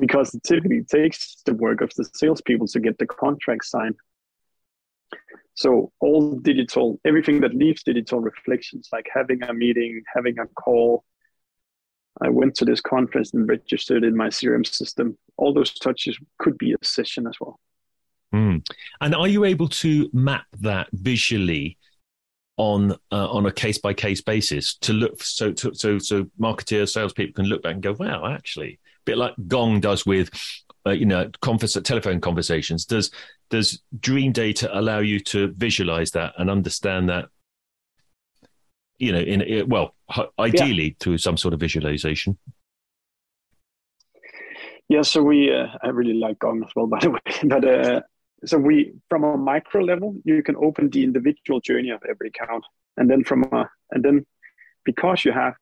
[0.00, 3.96] because it typically takes the work of the salespeople to get the contract signed.
[5.54, 11.04] So all digital, everything that leaves digital reflections, like having a meeting, having a call,
[12.20, 15.16] I went to this conference and registered in my CRM system.
[15.36, 17.58] All those touches could be a session as well.
[18.34, 18.66] Mm.
[19.00, 21.78] And are you able to map that visually
[22.56, 26.90] on uh, on a case by case basis to look so to, so so marketeers,
[26.90, 30.30] salespeople can look back and go, wow, actually, a bit like Gong does with
[30.86, 32.84] uh, you know conference telephone conversations.
[32.84, 33.10] Does
[33.50, 37.28] does Dreamdata allow you to visualize that and understand that?
[38.98, 39.94] You know, in well,
[40.38, 40.94] ideally yeah.
[41.00, 42.38] through some sort of visualization.
[44.88, 47.20] Yeah, so we uh, I really like Gong as well, by the way.
[47.44, 48.00] But uh,
[48.44, 52.64] so we from a micro level you can open the individual journey of every account.
[52.96, 54.26] And then from a and then
[54.84, 55.54] because you have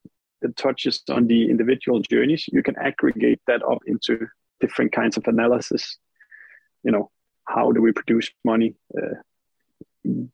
[0.43, 4.27] the touches on the individual journeys you can aggregate that up into
[4.61, 5.99] different kinds of analysis.
[6.83, 7.11] You know
[7.47, 8.75] how do we produce money?
[8.97, 9.17] Uh,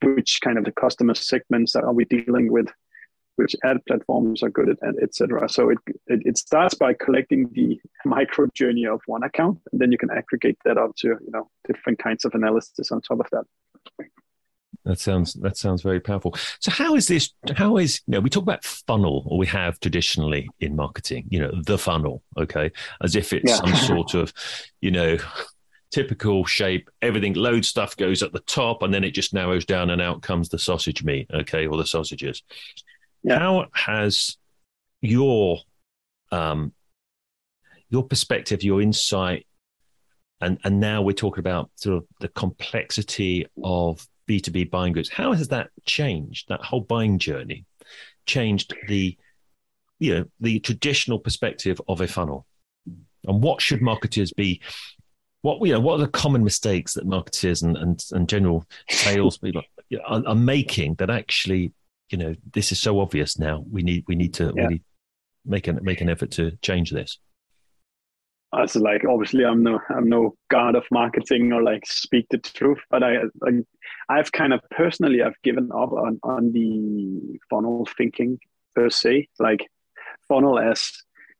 [0.01, 2.67] which kind of the customer segments are we dealing with
[3.37, 5.47] which ad platforms are good at, etc.
[5.47, 9.91] So it, it, it starts by collecting the micro journey of one account, and then
[9.91, 13.27] you can aggregate that up to you know different kinds of analysis on top of
[13.31, 13.45] that.
[14.85, 16.35] That sounds that sounds very powerful.
[16.59, 17.31] So how is this?
[17.55, 21.39] How is you know we talk about funnel, or we have traditionally in marketing, you
[21.39, 22.71] know, the funnel, okay,
[23.03, 23.57] as if it's yeah.
[23.57, 24.33] some sort of,
[24.81, 25.17] you know,
[25.91, 26.89] typical shape.
[27.01, 30.21] Everything, load stuff goes at the top, and then it just narrows down, and out
[30.21, 32.41] comes the sausage meat, okay, or the sausages.
[33.23, 33.39] Yeah.
[33.39, 34.37] How has
[35.01, 35.59] your
[36.31, 36.73] um,
[37.89, 39.47] your perspective, your insight
[40.41, 45.09] and and now we're talking about sort of the complexity of B2B buying groups.
[45.09, 47.65] How has that changed, that whole buying journey,
[48.25, 49.17] changed the
[49.99, 52.45] you know the traditional perspective of a funnel?
[52.85, 54.61] And what should marketers be?
[55.41, 59.37] What you know, what are the common mistakes that marketers and and, and general sales
[59.39, 59.63] people
[60.07, 61.73] are, are making that actually,
[62.09, 63.63] you know, this is so obvious now.
[63.69, 64.67] We need we need to yeah.
[64.67, 64.83] we need
[65.45, 67.19] make an make an effort to change this.
[68.53, 72.79] As like obviously I'm no I'm no god of marketing or like speak the truth,
[72.89, 73.51] but I, I
[74.09, 78.39] I've kind of personally I've given up on on the funnel thinking
[78.73, 79.67] per se, like
[80.27, 80.91] funnel as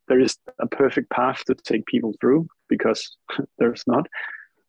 [0.07, 3.17] there is a perfect path to take people through because
[3.57, 4.07] there's not.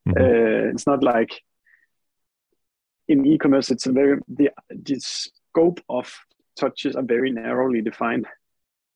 [0.08, 0.22] Mm-hmm.
[0.22, 1.42] Uh, it's not like
[3.08, 3.70] in e-commerce.
[3.70, 5.00] It's a very the the
[5.50, 6.14] scope of
[6.58, 8.26] touches are very narrowly defined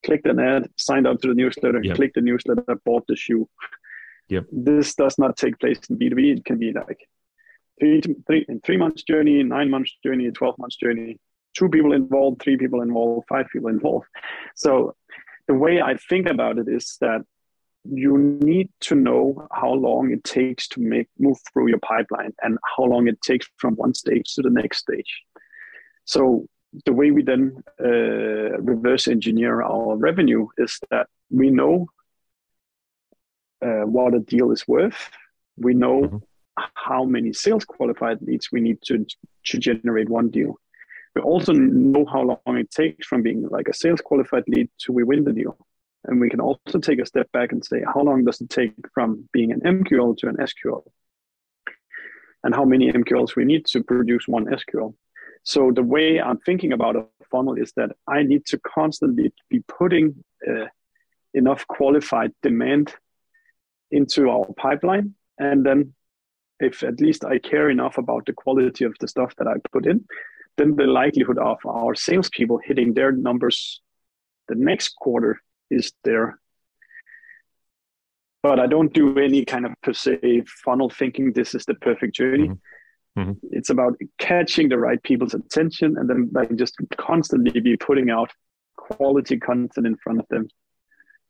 [0.04, 1.96] clicked an ad, signed up to the newsletter, yep.
[1.96, 3.48] clicked the newsletter, bought the shoe.
[4.28, 4.46] Yep.
[4.50, 6.38] This does not take place in B2B.
[6.38, 7.08] It can be like
[7.78, 11.18] three, three, three months journey, nine months journey, 12 months journey,
[11.56, 14.06] two people involved, three people involved, five people involved.
[14.54, 14.94] So
[15.48, 17.22] the way I think about it is that
[17.84, 22.56] you need to know how long it takes to make move through your pipeline and
[22.76, 25.22] how long it takes from one stage to the next stage.
[26.04, 26.46] So
[26.86, 31.86] the way we then uh, reverse engineer our revenue is that we know
[33.60, 35.10] uh, what a deal is worth.
[35.56, 36.64] We know mm-hmm.
[36.74, 39.06] how many sales qualified leads we need to
[39.46, 40.58] to generate one deal.
[41.14, 44.92] We also know how long it takes from being like a sales qualified lead to
[44.92, 45.56] we win the deal.
[46.04, 48.74] And we can also take a step back and say, how long does it take
[48.92, 50.82] from being an MQL to an SQL?
[52.42, 54.94] And how many MQLs we need to produce one SQL?
[55.44, 59.60] So the way I'm thinking about a funnel is that I need to constantly be
[59.60, 60.66] putting uh,
[61.34, 62.94] enough qualified demand
[63.90, 65.94] into our pipeline, and then
[66.60, 69.86] if at least I care enough about the quality of the stuff that I put
[69.86, 70.04] in,
[70.56, 73.80] then the likelihood of our salespeople hitting their numbers
[74.48, 76.38] the next quarter is there.
[78.42, 81.32] But I don't do any kind of per se funnel thinking.
[81.32, 82.48] This is the perfect journey.
[82.48, 82.54] Mm-hmm
[83.18, 83.32] Mm-hmm.
[83.50, 88.30] It's about catching the right people's attention and then like just constantly be putting out
[88.76, 90.48] quality content in front of them.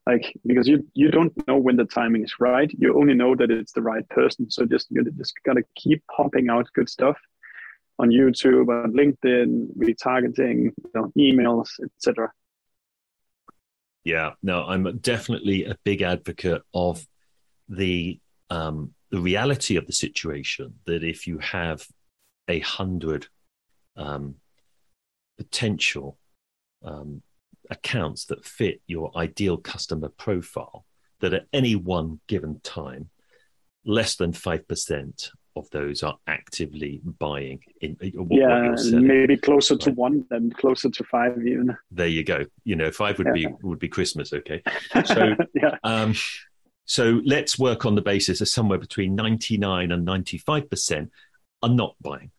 [0.06, 2.70] Like because you you don't know when the timing is right.
[2.76, 4.50] You only know that it's the right person.
[4.50, 7.16] So just you just gotta keep pumping out good stuff
[7.98, 12.32] on YouTube, on LinkedIn, retargeting, you know, emails, etc.
[14.04, 17.06] Yeah, no, I'm definitely a big advocate of
[17.68, 18.18] the
[18.50, 21.86] um, the reality of the situation that if you have
[22.48, 23.28] a hundred
[23.94, 24.36] um,
[25.36, 26.18] potential
[26.82, 27.22] um,
[27.70, 30.86] accounts that fit your ideal customer profile,
[31.20, 33.10] that at any one given time,
[33.84, 39.90] less than 5% of those are actively buying in what, yeah what maybe closer to
[39.90, 41.76] one than closer to five even.
[41.90, 42.46] There you go.
[42.64, 43.32] You know five would yeah.
[43.34, 44.62] be would be christmas okay?
[45.04, 45.76] So yeah.
[45.84, 46.14] um
[46.84, 51.10] so let's work on the basis of somewhere between 99 and 95%
[51.62, 52.30] are not buying.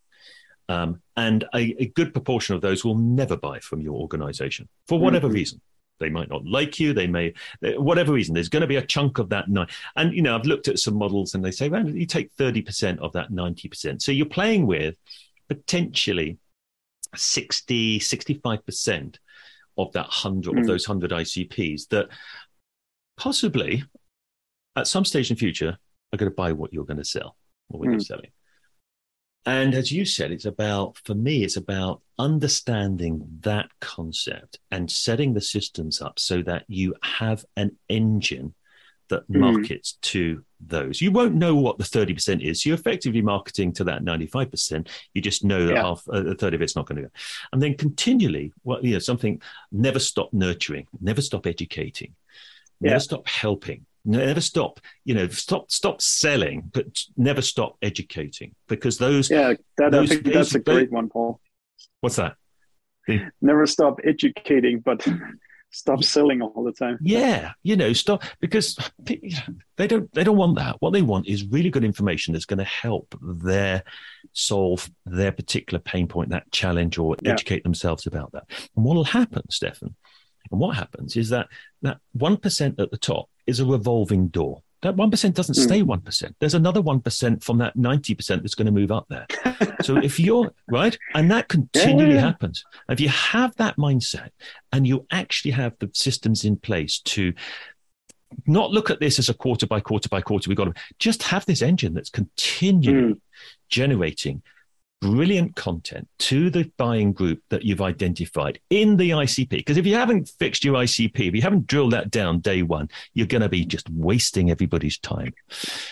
[0.69, 4.97] Um, and a, a, good proportion of those will never buy from your organization for
[4.97, 5.35] whatever mm-hmm.
[5.35, 5.61] reason.
[5.99, 6.93] They might not like you.
[6.93, 9.49] They may, whatever reason, there's going to be a chunk of that.
[9.49, 9.67] Nine.
[9.95, 12.99] And, you know, I've looked at some models and they say, well, you take 30%
[12.99, 14.01] of that 90%.
[14.01, 14.97] So you're playing with
[15.49, 16.37] potentially
[17.15, 19.17] 60, 65%
[19.77, 20.59] of that 100, mm.
[20.59, 22.09] of those 100 ICPs that
[23.17, 23.83] possibly
[24.75, 25.77] at some stage in the future
[26.11, 27.35] are going to buy what you're going to sell
[27.69, 27.91] or what mm.
[27.91, 28.01] you're hmm.
[28.01, 28.31] selling.
[29.45, 35.33] And as you said, it's about, for me, it's about understanding that concept and setting
[35.33, 38.53] the systems up so that you have an engine
[39.09, 39.39] that mm.
[39.39, 41.01] markets to those.
[41.01, 42.65] You won't know what the 30% is.
[42.65, 44.87] You're effectively marketing to that 95%.
[45.13, 45.83] You just know that yeah.
[45.83, 47.13] half, uh, a third of it's not going to go.
[47.51, 49.41] And then continually, well, you know, something
[49.73, 52.15] never stop nurturing, never stop educating,
[52.79, 52.99] never yeah.
[52.99, 54.79] stop helping never stop.
[55.05, 56.85] You know stop stop selling but
[57.17, 61.09] never stop educating because those yeah that, those, I think those, that's a great one
[61.09, 61.39] paul.
[62.01, 62.35] What's that?
[63.41, 65.05] Never stop educating but
[65.71, 66.97] stop selling all the time.
[67.01, 70.77] Yeah you know stop because they don't they don't want that.
[70.79, 73.83] What they want is really good information that's going to help their
[74.33, 77.31] solve their particular pain point that challenge or yeah.
[77.31, 78.45] educate themselves about that.
[78.75, 79.93] And what will happen steffen
[80.51, 81.47] and what happens is that
[81.81, 84.61] that 1% at the top is a revolving door.
[84.81, 86.21] That 1% doesn't stay 1%.
[86.21, 86.31] Hmm.
[86.39, 89.25] There's another 1% from that 90% that's going to move up there.
[89.81, 92.19] so if you're right, and that continually yeah.
[92.19, 94.29] happens, if you have that mindset
[94.73, 97.33] and you actually have the systems in place to
[98.45, 100.49] not look at this as a quarter by quarter by quarter.
[100.49, 103.21] We've got to just have this engine that's continually mm.
[103.69, 104.41] generating
[105.03, 109.49] brilliant content to the buying group that you've identified in the ICP.
[109.49, 112.87] Because if you haven't fixed your ICP, if you haven't drilled that down day one,
[113.13, 115.33] you're going to be just wasting everybody's time.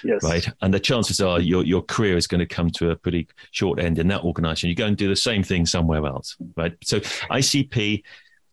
[0.06, 0.24] Yes.
[0.24, 0.48] Right.
[0.62, 3.80] And the chances are your, your career is going to come to a pretty short
[3.80, 4.70] end in that organization.
[4.70, 6.38] You go and do the same thing somewhere else.
[6.56, 6.74] Right.
[6.82, 8.04] So ICP,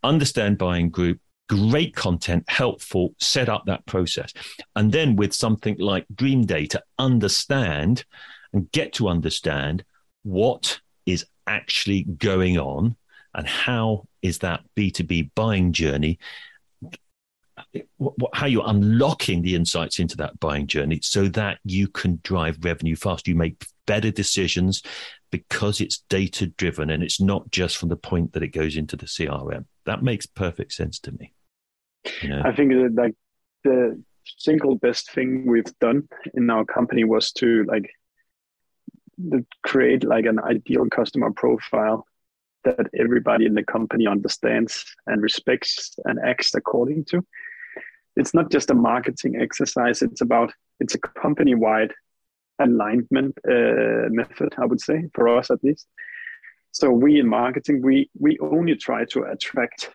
[0.02, 4.32] understand buying group, great content, helpful, set up that process.
[4.74, 8.04] And then with something like Dreamdata to understand
[8.52, 9.84] and get to understand
[10.22, 12.96] what is actually going on
[13.34, 16.18] and how is that B2B buying journey
[18.32, 22.96] how you're unlocking the insights into that buying journey so that you can drive revenue
[22.96, 23.28] fast.
[23.28, 24.82] You make better decisions
[25.30, 28.96] because it's data driven and it's not just from the point that it goes into
[28.96, 29.64] the CRM.
[29.86, 31.32] That makes perfect sense to me.
[32.22, 32.42] You know?
[32.44, 33.14] I think that like
[33.64, 34.02] the
[34.38, 37.90] single best thing we've done in our company was to like
[39.64, 42.06] create like an ideal customer profile
[42.64, 47.24] that everybody in the company understands and respects and acts according to.
[48.16, 51.92] It's not just a marketing exercise it's about it's a company wide
[52.60, 55.86] alignment uh, method i would say for us at least.
[56.72, 59.90] So we in marketing we we only try to attract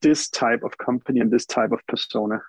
[0.00, 2.40] this type of company and this type of persona.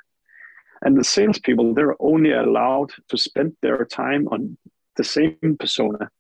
[0.82, 4.58] And the salespeople they're only allowed to spend their time on
[5.00, 6.12] the same persona.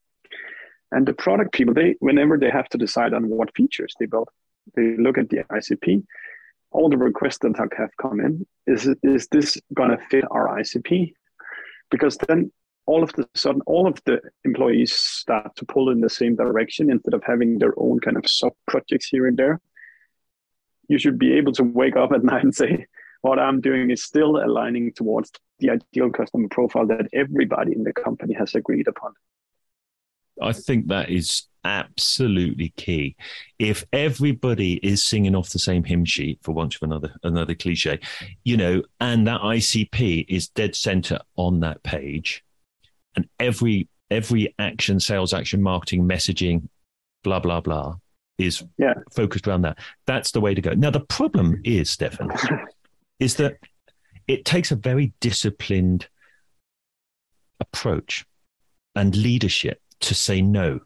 [0.92, 4.30] And the product people, they whenever they have to decide on what features they build,
[4.76, 6.04] they look at the ICP.
[6.72, 11.13] All the requests that have come in is is this to fit our ICP?
[11.92, 12.52] Because then
[12.86, 16.89] all of the sudden, all of the employees start to pull in the same direction
[16.89, 19.60] instead of having their own kind of sub projects here and there.
[20.88, 22.88] You should be able to wake up at night and say,
[23.21, 27.93] what I'm doing is still aligning towards the ideal customer profile that everybody in the
[27.93, 29.13] company has agreed upon.
[30.41, 33.15] I think that is absolutely key.
[33.58, 37.99] If everybody is singing off the same hymn sheet, for want of another another cliche,
[38.43, 42.43] you know, and that ICP is dead center on that page,
[43.15, 46.69] and every every action, sales action, marketing, messaging,
[47.23, 47.95] blah blah blah,
[48.38, 48.93] is yeah.
[49.13, 49.77] focused around that.
[50.08, 50.71] That's the way to go.
[50.71, 52.29] Now the problem is, Steffen,
[53.19, 53.58] is that
[54.27, 56.08] it takes a very disciplined
[57.60, 58.25] approach
[58.95, 60.79] and leadership to say no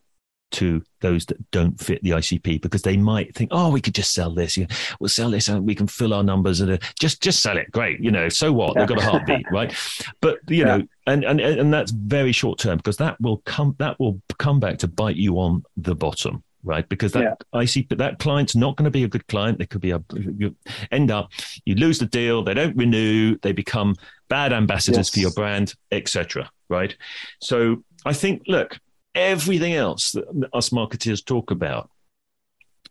[0.52, 4.14] to those that don't fit the ICP because they might think, oh, we could just
[4.14, 4.58] sell this.
[5.00, 7.72] We'll sell this and we can fill our numbers and uh, just just sell it.
[7.72, 8.30] Great, you know.
[8.30, 8.76] So what?
[8.76, 9.76] They've got a heartbeat, right?
[10.22, 10.78] But you yeah.
[10.78, 14.60] know, and and and that's very short term because that will come that will come
[14.60, 16.88] back to bite you on the bottom right?
[16.88, 17.34] Because that yeah.
[17.54, 19.60] I see that client's not going to be a good client.
[19.60, 20.56] They could be a you
[20.92, 21.32] end up
[21.66, 23.96] you lose the deal, they don't renew, they become
[24.30, 25.10] bad ambassadors yes.
[25.10, 26.50] for your brand, etc.
[26.70, 26.96] Right?
[27.40, 28.80] So I think look,
[29.14, 31.90] everything else that us marketers talk about,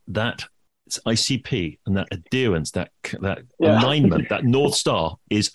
[0.08, 0.44] that
[0.90, 3.80] ICP and that adherence, that that yeah.
[3.80, 5.50] alignment, that north star is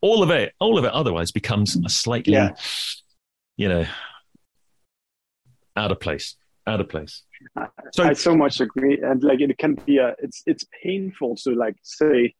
[0.00, 0.54] all of it.
[0.58, 2.54] All of it otherwise becomes a slightly, yeah.
[3.56, 3.86] you know,
[5.76, 6.36] out of place.
[6.66, 7.22] Out of place.
[7.92, 11.54] So I so much agree, and like it can be a it's it's painful to
[11.54, 12.34] like say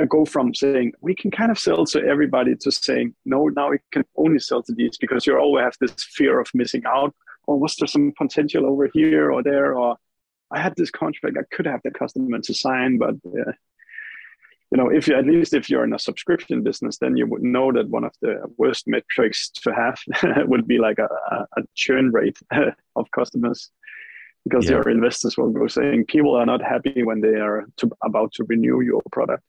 [0.00, 3.70] uh, go from saying we can kind of sell to everybody to saying no now
[3.70, 7.14] we can only sell to these because you always have this fear of missing out.
[7.46, 9.74] Or was there some potential over here or there?
[9.74, 9.96] Or
[10.50, 13.52] I had this contract I could have the customer to sign but uh,
[14.74, 17.42] you know if you at least if you're in a subscription business then you would
[17.42, 19.98] know that one of the worst metrics to have
[20.48, 21.08] would be like a,
[21.56, 22.38] a churn rate
[22.96, 23.70] of customers
[24.44, 24.72] because yeah.
[24.72, 28.44] your investors will go saying people are not happy when they are to, about to
[28.44, 29.42] renew your product.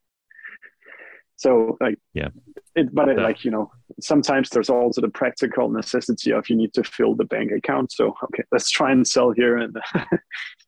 [1.38, 2.28] So like yeah,
[2.74, 6.72] it, but it, like you know, sometimes there's also the practical necessity of you need
[6.72, 7.92] to fill the bank account.
[7.92, 9.76] So okay, let's try and sell here and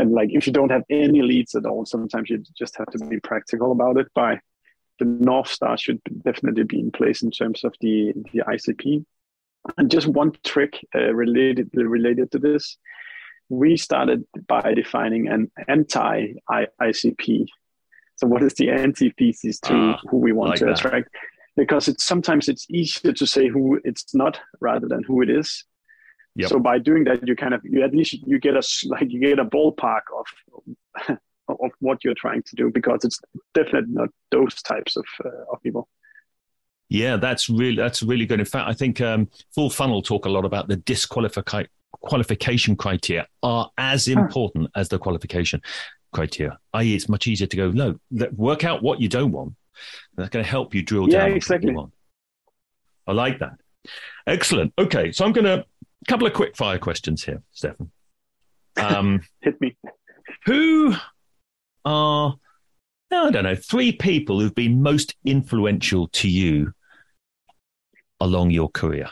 [0.00, 2.98] and like if you don't have any leads at all, sometimes you just have to
[3.06, 4.06] be practical about it.
[4.14, 4.40] By
[4.98, 9.04] the north star should definitely be in place in terms of the the ICP.
[9.76, 12.78] And just one trick uh, related related to this
[13.50, 16.28] we started by defining an anti
[16.80, 17.46] ICP.
[18.16, 20.78] So, what is the antithesis to uh, who we want like to that.
[20.78, 21.08] attract?
[21.56, 25.64] Because it's sometimes it's easier to say who it's not rather than who it is.
[26.36, 26.48] Yep.
[26.48, 29.20] So by doing that, you kind of you at least you get a like you
[29.20, 31.16] get a ballpark of
[31.48, 33.20] of what you're trying to do because it's
[33.54, 35.88] definitely not those types of uh, of people.
[36.88, 38.40] Yeah, that's really that's really good.
[38.40, 43.26] In fact, I think um, Full Funnel talk a lot about the disqualification qualification criteria
[43.42, 45.60] are as important as the qualification
[46.12, 46.58] criteria.
[46.72, 47.98] I.e., it's much easier to go, no,
[48.36, 49.54] work out what you don't want
[50.16, 51.28] That's going to help you drill Yeah, down.
[51.30, 51.70] what exactly.
[51.70, 51.92] you want.
[53.06, 53.54] I like that.
[54.26, 54.72] Excellent.
[54.78, 55.64] Okay, so I'm going to
[56.02, 57.90] a couple of quick fire questions here, Steffen.
[58.76, 59.76] Um, Hit me.
[60.46, 60.94] who
[61.84, 62.36] are
[63.10, 66.72] I don't know three people who've been most influential to you
[68.20, 69.10] along your career?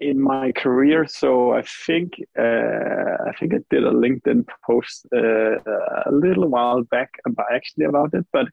[0.00, 1.06] in my career.
[1.06, 5.58] So I think uh, I think I did a LinkedIn post uh,
[6.06, 8.26] a little while back about actually about it.
[8.32, 8.46] But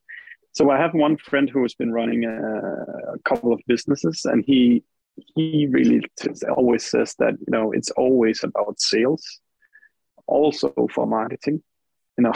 [0.53, 4.43] so I have one friend who has been running a, a couple of businesses, and
[4.45, 4.83] he
[5.35, 6.01] he really
[6.55, 9.23] always says that you know it's always about sales,
[10.27, 11.61] also for marketing.
[12.17, 12.33] You know,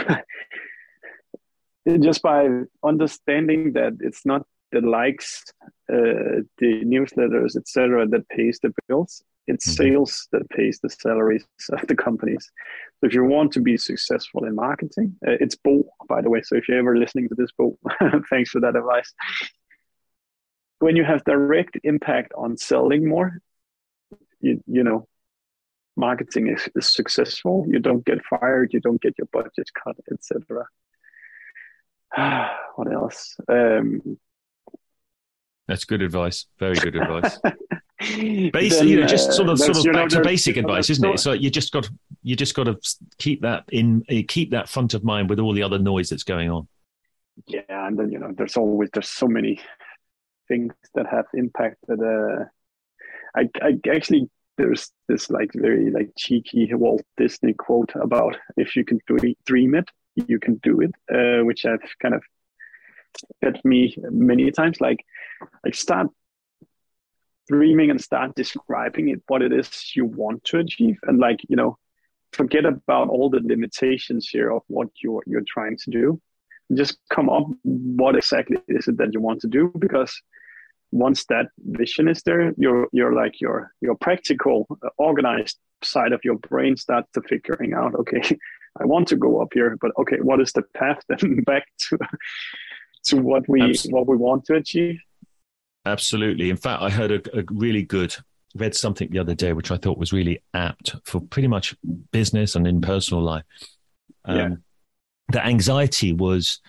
[2.00, 2.48] just by
[2.84, 5.44] understanding that it's not the likes,
[5.92, 9.24] uh, the newsletters, etc., that pays the bills.
[9.48, 9.78] It's Mhm.
[9.78, 12.50] sales that pays the salaries of the companies.
[13.00, 16.42] So if you want to be successful in marketing, uh, it's Bo, by the way.
[16.44, 17.78] So if you're ever listening to this, Bo,
[18.30, 19.14] thanks for that advice.
[20.82, 23.38] When you have direct impact on selling more,
[24.40, 25.08] you you know,
[25.96, 27.66] marketing is, is successful.
[27.68, 28.74] You don't get fired.
[28.74, 30.66] You don't get your budget cut, etc.
[32.76, 33.38] what else?
[33.48, 34.18] Um,
[35.68, 36.48] That's good advice.
[36.60, 37.40] Very good advice.
[38.02, 41.20] Basic, Basic, you know, just sort of, sort of back to basic advice, isn't it?
[41.20, 41.88] So you just got,
[42.24, 42.80] you just got to
[43.20, 46.50] keep that in, keep that front of mind with all the other noise that's going
[46.50, 46.68] on.
[47.46, 49.62] yeah, and then you know, there's always there's so many
[50.52, 52.00] things that have impacted.
[52.02, 52.46] Uh,
[53.36, 58.84] I, I actually there's this like very like cheeky Walt Disney quote about if you
[58.84, 59.00] can
[59.46, 62.24] dream, it, you can do it, uh, which I've kind of
[63.42, 64.82] hit me many times.
[64.82, 65.06] Like,
[65.64, 66.08] like start
[67.48, 71.56] dreaming and start describing it what it is you want to achieve, and like you
[71.56, 71.78] know,
[72.34, 76.22] forget about all the limitations here of what you're you're trying to do.
[76.74, 80.14] Just come up what exactly is it that you want to do because
[80.92, 86.22] once that vision is there, you're you're like your your practical, uh, organized side of
[86.24, 87.96] your brain starts to figuring out.
[87.96, 88.22] Okay,
[88.80, 91.98] I want to go up here, but okay, what is the path then back to
[93.06, 95.00] to what we Abs- what we want to achieve?
[95.86, 96.50] Absolutely.
[96.50, 98.16] In fact, I heard a, a really good,
[98.56, 101.76] read something the other day, which I thought was really apt for pretty much
[102.12, 103.46] business and in personal life.
[104.26, 104.50] Um, Yeah.
[105.30, 106.60] The anxiety was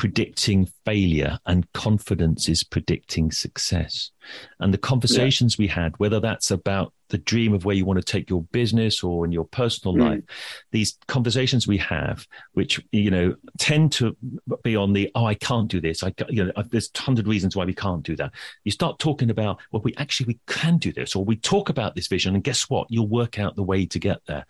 [0.00, 4.12] predicting failure and confidence is predicting success.
[4.58, 8.12] And the conversations we had, whether that's about the dream of where you want to
[8.12, 10.08] take your business or in your personal Mm.
[10.08, 10.22] life,
[10.70, 14.16] these conversations we have, which, you know, tend to
[14.62, 16.02] be on the, oh, I can't do this.
[16.02, 18.32] I, you know, there's a hundred reasons why we can't do that.
[18.64, 21.94] You start talking about, well, we actually, we can do this, or we talk about
[21.94, 22.86] this vision and guess what?
[22.88, 24.46] You'll work out the way to get there.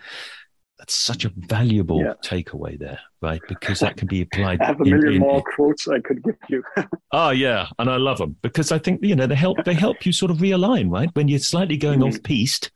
[0.80, 2.14] That's such a valuable Yeah.
[2.24, 3.42] takeaway there, right?
[3.48, 4.60] Because that can be applied.
[4.62, 6.64] I have a in- million in- more quotes I could give you.
[7.12, 10.06] Oh yeah, and I love them because I think you know they help they help
[10.06, 11.10] you sort of realign, right?
[11.12, 12.08] When you're slightly going Mhm.
[12.14, 12.70] off piste,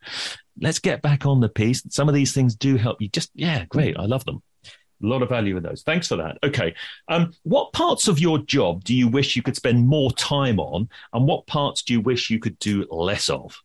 [0.61, 1.81] let's get back on the piece.
[1.89, 3.09] Some of these things do help you.
[3.09, 3.97] Just yeah, great.
[3.97, 4.43] I love them.
[5.03, 5.81] A lot of value in those.
[5.81, 6.37] Thanks for that.
[6.43, 6.75] Okay,
[7.07, 10.89] um, what parts of your job do you wish you could spend more time on,
[11.11, 13.57] and what parts do you wish you could do less of?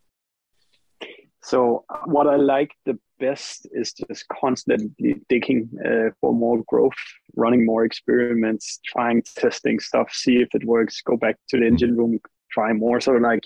[1.43, 6.92] So what I like the best is just constantly digging uh, for more growth,
[7.36, 11.00] running more experiments, trying, testing stuff, see if it works.
[11.02, 12.18] Go back to the engine room,
[12.50, 13.00] try more.
[13.00, 13.44] So like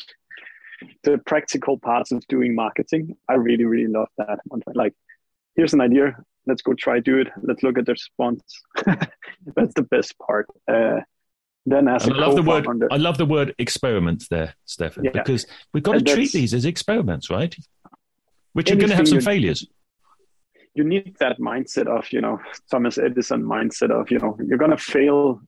[1.03, 4.39] the practical parts of doing marketing, I really really love that.
[4.75, 4.95] Like,
[5.57, 6.17] here's an idea.
[6.47, 7.29] Let's go try do it.
[7.43, 8.43] Let's look at the response.
[8.85, 10.47] That's the best part.
[10.71, 11.01] Uh,
[11.67, 12.67] then as And a I love the word.
[12.91, 15.13] I love the word experiments there, Steffen, Yeah.
[15.13, 17.57] because we've got to treat these as experiments, right?
[18.55, 19.67] Which are going to have some failures.
[20.75, 22.39] you need that mindset of you know
[22.71, 25.41] thomas edison mindset of you know you're going to fail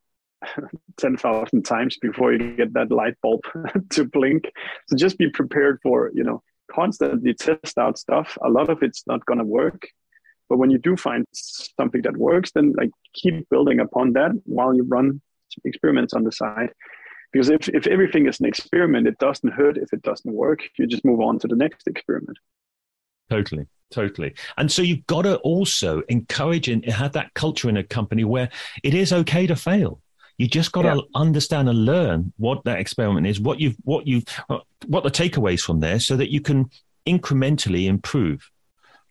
[0.99, 3.41] 10,000 times before you get that light bulb
[3.91, 4.51] to blink.
[4.89, 8.37] So just be prepared for you know constantly test out stuff.
[8.45, 9.89] A lot of it's not going to work.
[10.49, 14.75] But when you do find something that works then like keep building upon that while
[14.75, 15.21] you run
[15.65, 16.71] experiments on the side.
[17.33, 19.77] Because if, if everything is an experiment it doesn't hurt.
[19.77, 22.39] If it doesn't work you just move on to the next experiment
[23.31, 24.35] Totally, totally.
[24.57, 28.49] And so you've got to also encourage and have that culture in a company where
[28.83, 30.01] it is okay to fail.
[30.39, 30.95] You just got Yeah.
[30.95, 35.11] to understand and learn what that experiment is, what you've, what you've, uh, what the
[35.11, 36.71] takeaways from there, so that you can
[37.07, 38.51] incrementally improve.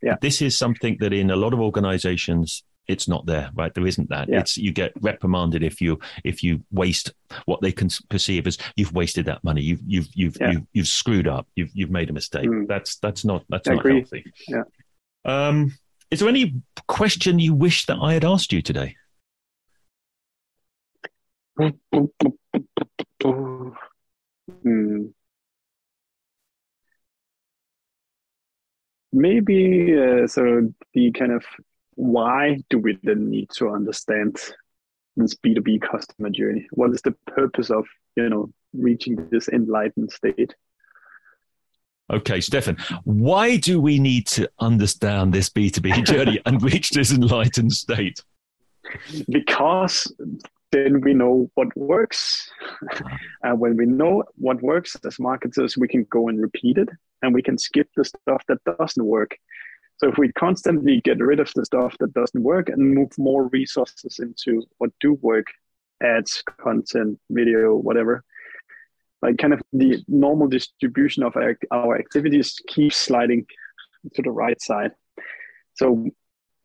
[0.03, 0.17] Yeah.
[0.21, 3.73] This is something that in a lot of organizations it's not there, right?
[3.73, 4.29] There isn't that.
[4.29, 4.39] Yeah.
[4.39, 7.13] It's you get reprimanded if you if you waste
[7.45, 9.61] what they can perceive as you've wasted that money.
[9.61, 10.51] You've you've you've Yeah.
[10.51, 11.47] you've, you've screwed up.
[11.55, 12.47] You've you've made a mistake.
[12.47, 12.67] Mm.
[12.67, 13.99] That's that's not that's I not agree.
[14.01, 14.25] healthy.
[14.47, 14.63] Yeah.
[15.25, 15.73] Um,
[16.11, 16.53] is there any
[16.87, 18.95] question you wish that I had asked you today?
[24.63, 25.05] Hmm.
[29.11, 31.43] Maybe uh, so the kind of
[31.95, 34.37] why do we then need to understand
[35.15, 36.67] this B2B customer journey?
[36.71, 37.85] What is the purpose of,
[38.15, 40.55] you know, reaching this enlightened state?
[42.11, 47.73] Okay, Steffen, why do we need to understand this B2B journey and reach this enlightened
[47.73, 48.21] state?
[49.29, 50.13] Because
[50.71, 52.49] then we know what works.
[52.91, 53.17] Ah.
[53.43, 56.89] and when we know what works as marketers, we can go and repeat it
[57.21, 59.37] and we can skip the stuff that doesn't work.
[59.97, 63.47] So if we constantly get rid of the stuff that doesn't work and move more
[63.47, 65.47] resources into what do work,
[66.03, 68.23] ads, content, video, whatever,
[69.21, 73.45] like kind of the normal distribution of our, our activities keeps sliding
[74.13, 74.91] to the right side.
[75.75, 76.09] So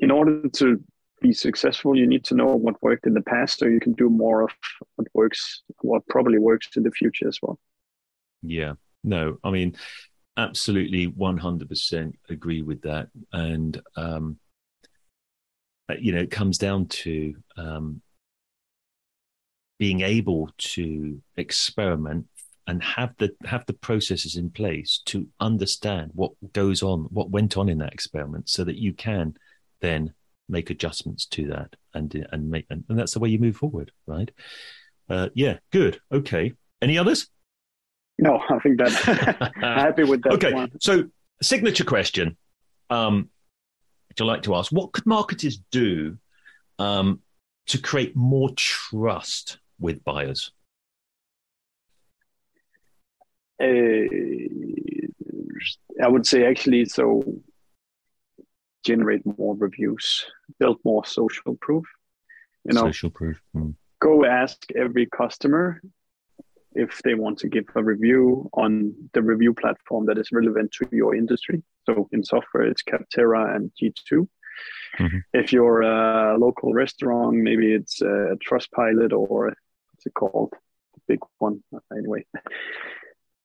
[0.01, 0.83] in order to
[1.21, 4.11] be successful, you need to know what worked in the past so you can do
[4.11, 4.51] more of
[4.97, 7.59] what works, what probably works in the future as well.
[8.43, 8.75] Yeah,
[9.05, 9.77] no, I mean,
[10.41, 13.09] absolutely 100% agree with that.
[13.33, 14.39] And, um,
[15.89, 18.01] uh, you know, it comes down to um,
[19.79, 22.27] being able to experiment
[22.67, 27.57] and have the have the processes in place to understand what goes on, what went
[27.57, 29.35] on in that experiment, so that you can
[29.81, 30.13] then
[30.49, 33.91] make adjustments to that and and make and, and that's the way you move forward,
[34.07, 34.31] right?
[35.09, 36.01] Uh, yeah, good.
[36.13, 36.53] Okay.
[36.81, 37.29] Any others?
[38.23, 40.35] No, I think that happy with that.
[40.35, 40.71] Okay, one.
[40.79, 41.05] so
[41.41, 42.37] signature question.
[42.91, 43.31] Um,
[44.09, 46.19] which I like to ask: What could marketers do
[46.79, 47.21] um,
[47.69, 50.53] to create more trust with buyers?
[53.59, 54.05] Uh,
[56.03, 57.23] I would say actually, so
[58.85, 60.27] generate more reviews,
[60.59, 61.87] build more social proof.
[62.65, 63.41] You know, social proof.
[63.57, 63.77] Mm.
[63.99, 65.81] Go ask every customer
[66.75, 70.89] if they want to give a review on the review platform that is relevant to
[70.93, 71.63] your industry.
[71.87, 74.29] So in software, it's Capterra and G2.
[74.99, 75.19] Mm-hmm.
[75.33, 80.53] If you're a local restaurant, maybe it's a Trustpilot or what's it called?
[80.95, 81.63] The big one,
[81.97, 82.25] anyway.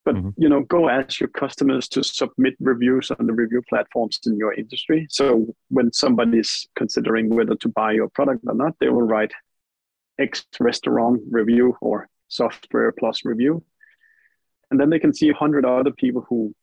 [0.04, 0.30] But mm-hmm.
[0.38, 4.54] you know, go ask your customers to submit reviews on the review platforms in your
[4.54, 5.08] industry.
[5.10, 9.34] So when somebody's considering whether to buy your product or not, they will write
[10.20, 13.64] X restaurant review or software plus review.
[14.72, 16.54] And then they can see a hundred other people who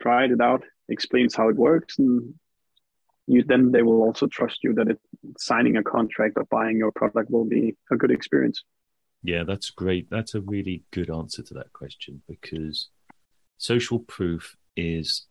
[0.00, 2.34] tried it out, explains how it works, and
[3.26, 5.00] you then they will also trust you that it,
[5.38, 8.64] signing a contract or buying your product will be a good experience.
[9.22, 10.10] Yeah, that's great.
[10.10, 12.88] That's a really good answer to that question because
[13.58, 15.26] social proof is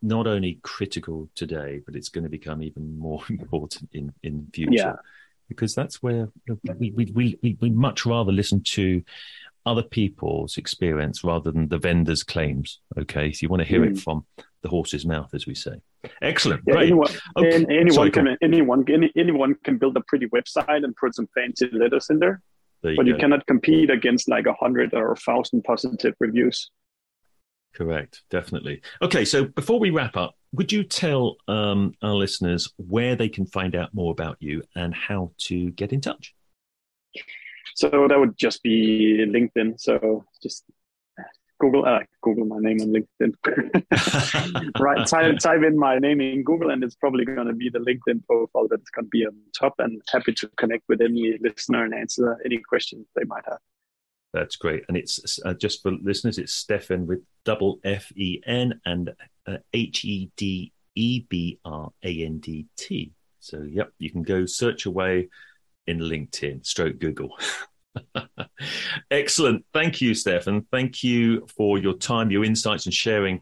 [0.00, 4.72] not only critical today, but it's going to become even more important in in future.
[4.72, 4.92] Yeah
[5.48, 6.28] because that's where
[6.78, 9.02] we, we, we, we much rather listen to
[9.66, 12.80] other people's experience rather than the vendor's claims.
[12.98, 13.88] Okay, so you want to hear mm.
[13.88, 13.96] it hmm.
[13.96, 14.26] from
[14.62, 15.80] the horse's mouth, as we say.
[16.22, 16.86] Excellent, yeah, great.
[16.86, 17.66] Anyone, okay.
[17.68, 21.68] anyone Sorry, can anyone any, anyone can build a pretty website and put some fancy
[21.72, 22.40] letters in there,
[22.82, 23.12] there you but go.
[23.12, 26.70] you cannot compete against like a hundred or a thousand positive reviews.
[27.74, 28.80] Correct, definitely.
[29.02, 33.46] Okay, so before we wrap up, would you tell um, our listeners where they can
[33.46, 36.34] find out more about you and how to get in touch?
[37.74, 39.78] So that would just be LinkedIn.
[39.78, 40.64] So just
[41.60, 43.34] Google, uh, Google my name on LinkedIn.
[44.80, 47.80] right, type, type in my name in Google, and it's probably going to be the
[47.80, 49.74] LinkedIn profile that's going to be on top.
[49.78, 53.58] And happy to connect with any listener and answer any questions they might have.
[54.32, 54.84] That's great.
[54.88, 59.10] And it's uh, just for listeners, it's Steffen with double F E N and
[59.72, 63.12] H E D E B R A N D T.
[63.40, 65.28] So, yep, you can go search away
[65.86, 67.30] in LinkedIn, stroke Google.
[69.10, 69.64] Excellent.
[69.72, 70.66] Thank you, Steffen.
[70.70, 73.40] Thank you for your time, your insights, and sharing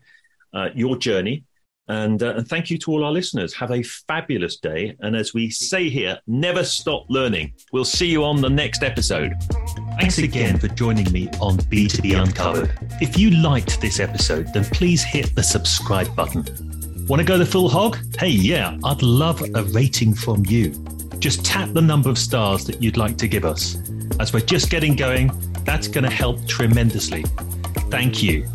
[0.52, 1.44] uh, your journey
[1.89, 3.55] and, uh, and thank you to all our listeners.
[3.55, 4.97] Have a fabulous day.
[5.01, 7.53] And as we say here, never stop learning.
[7.72, 9.34] We'll see you on the next episode.
[10.01, 12.72] Thanks again for joining me on B2B Uncovered.
[13.01, 16.45] If you liked this episode, then please hit the subscribe button.
[17.07, 17.99] Want to go the full hog?
[18.18, 20.70] Hey, yeah, I'd love a rating from you.
[21.20, 23.78] Just tap the number of stars that you'd like to give us.
[24.18, 25.30] As we're just getting going,
[25.64, 27.24] that's going to help tremendously.
[27.91, 28.47] Thank you.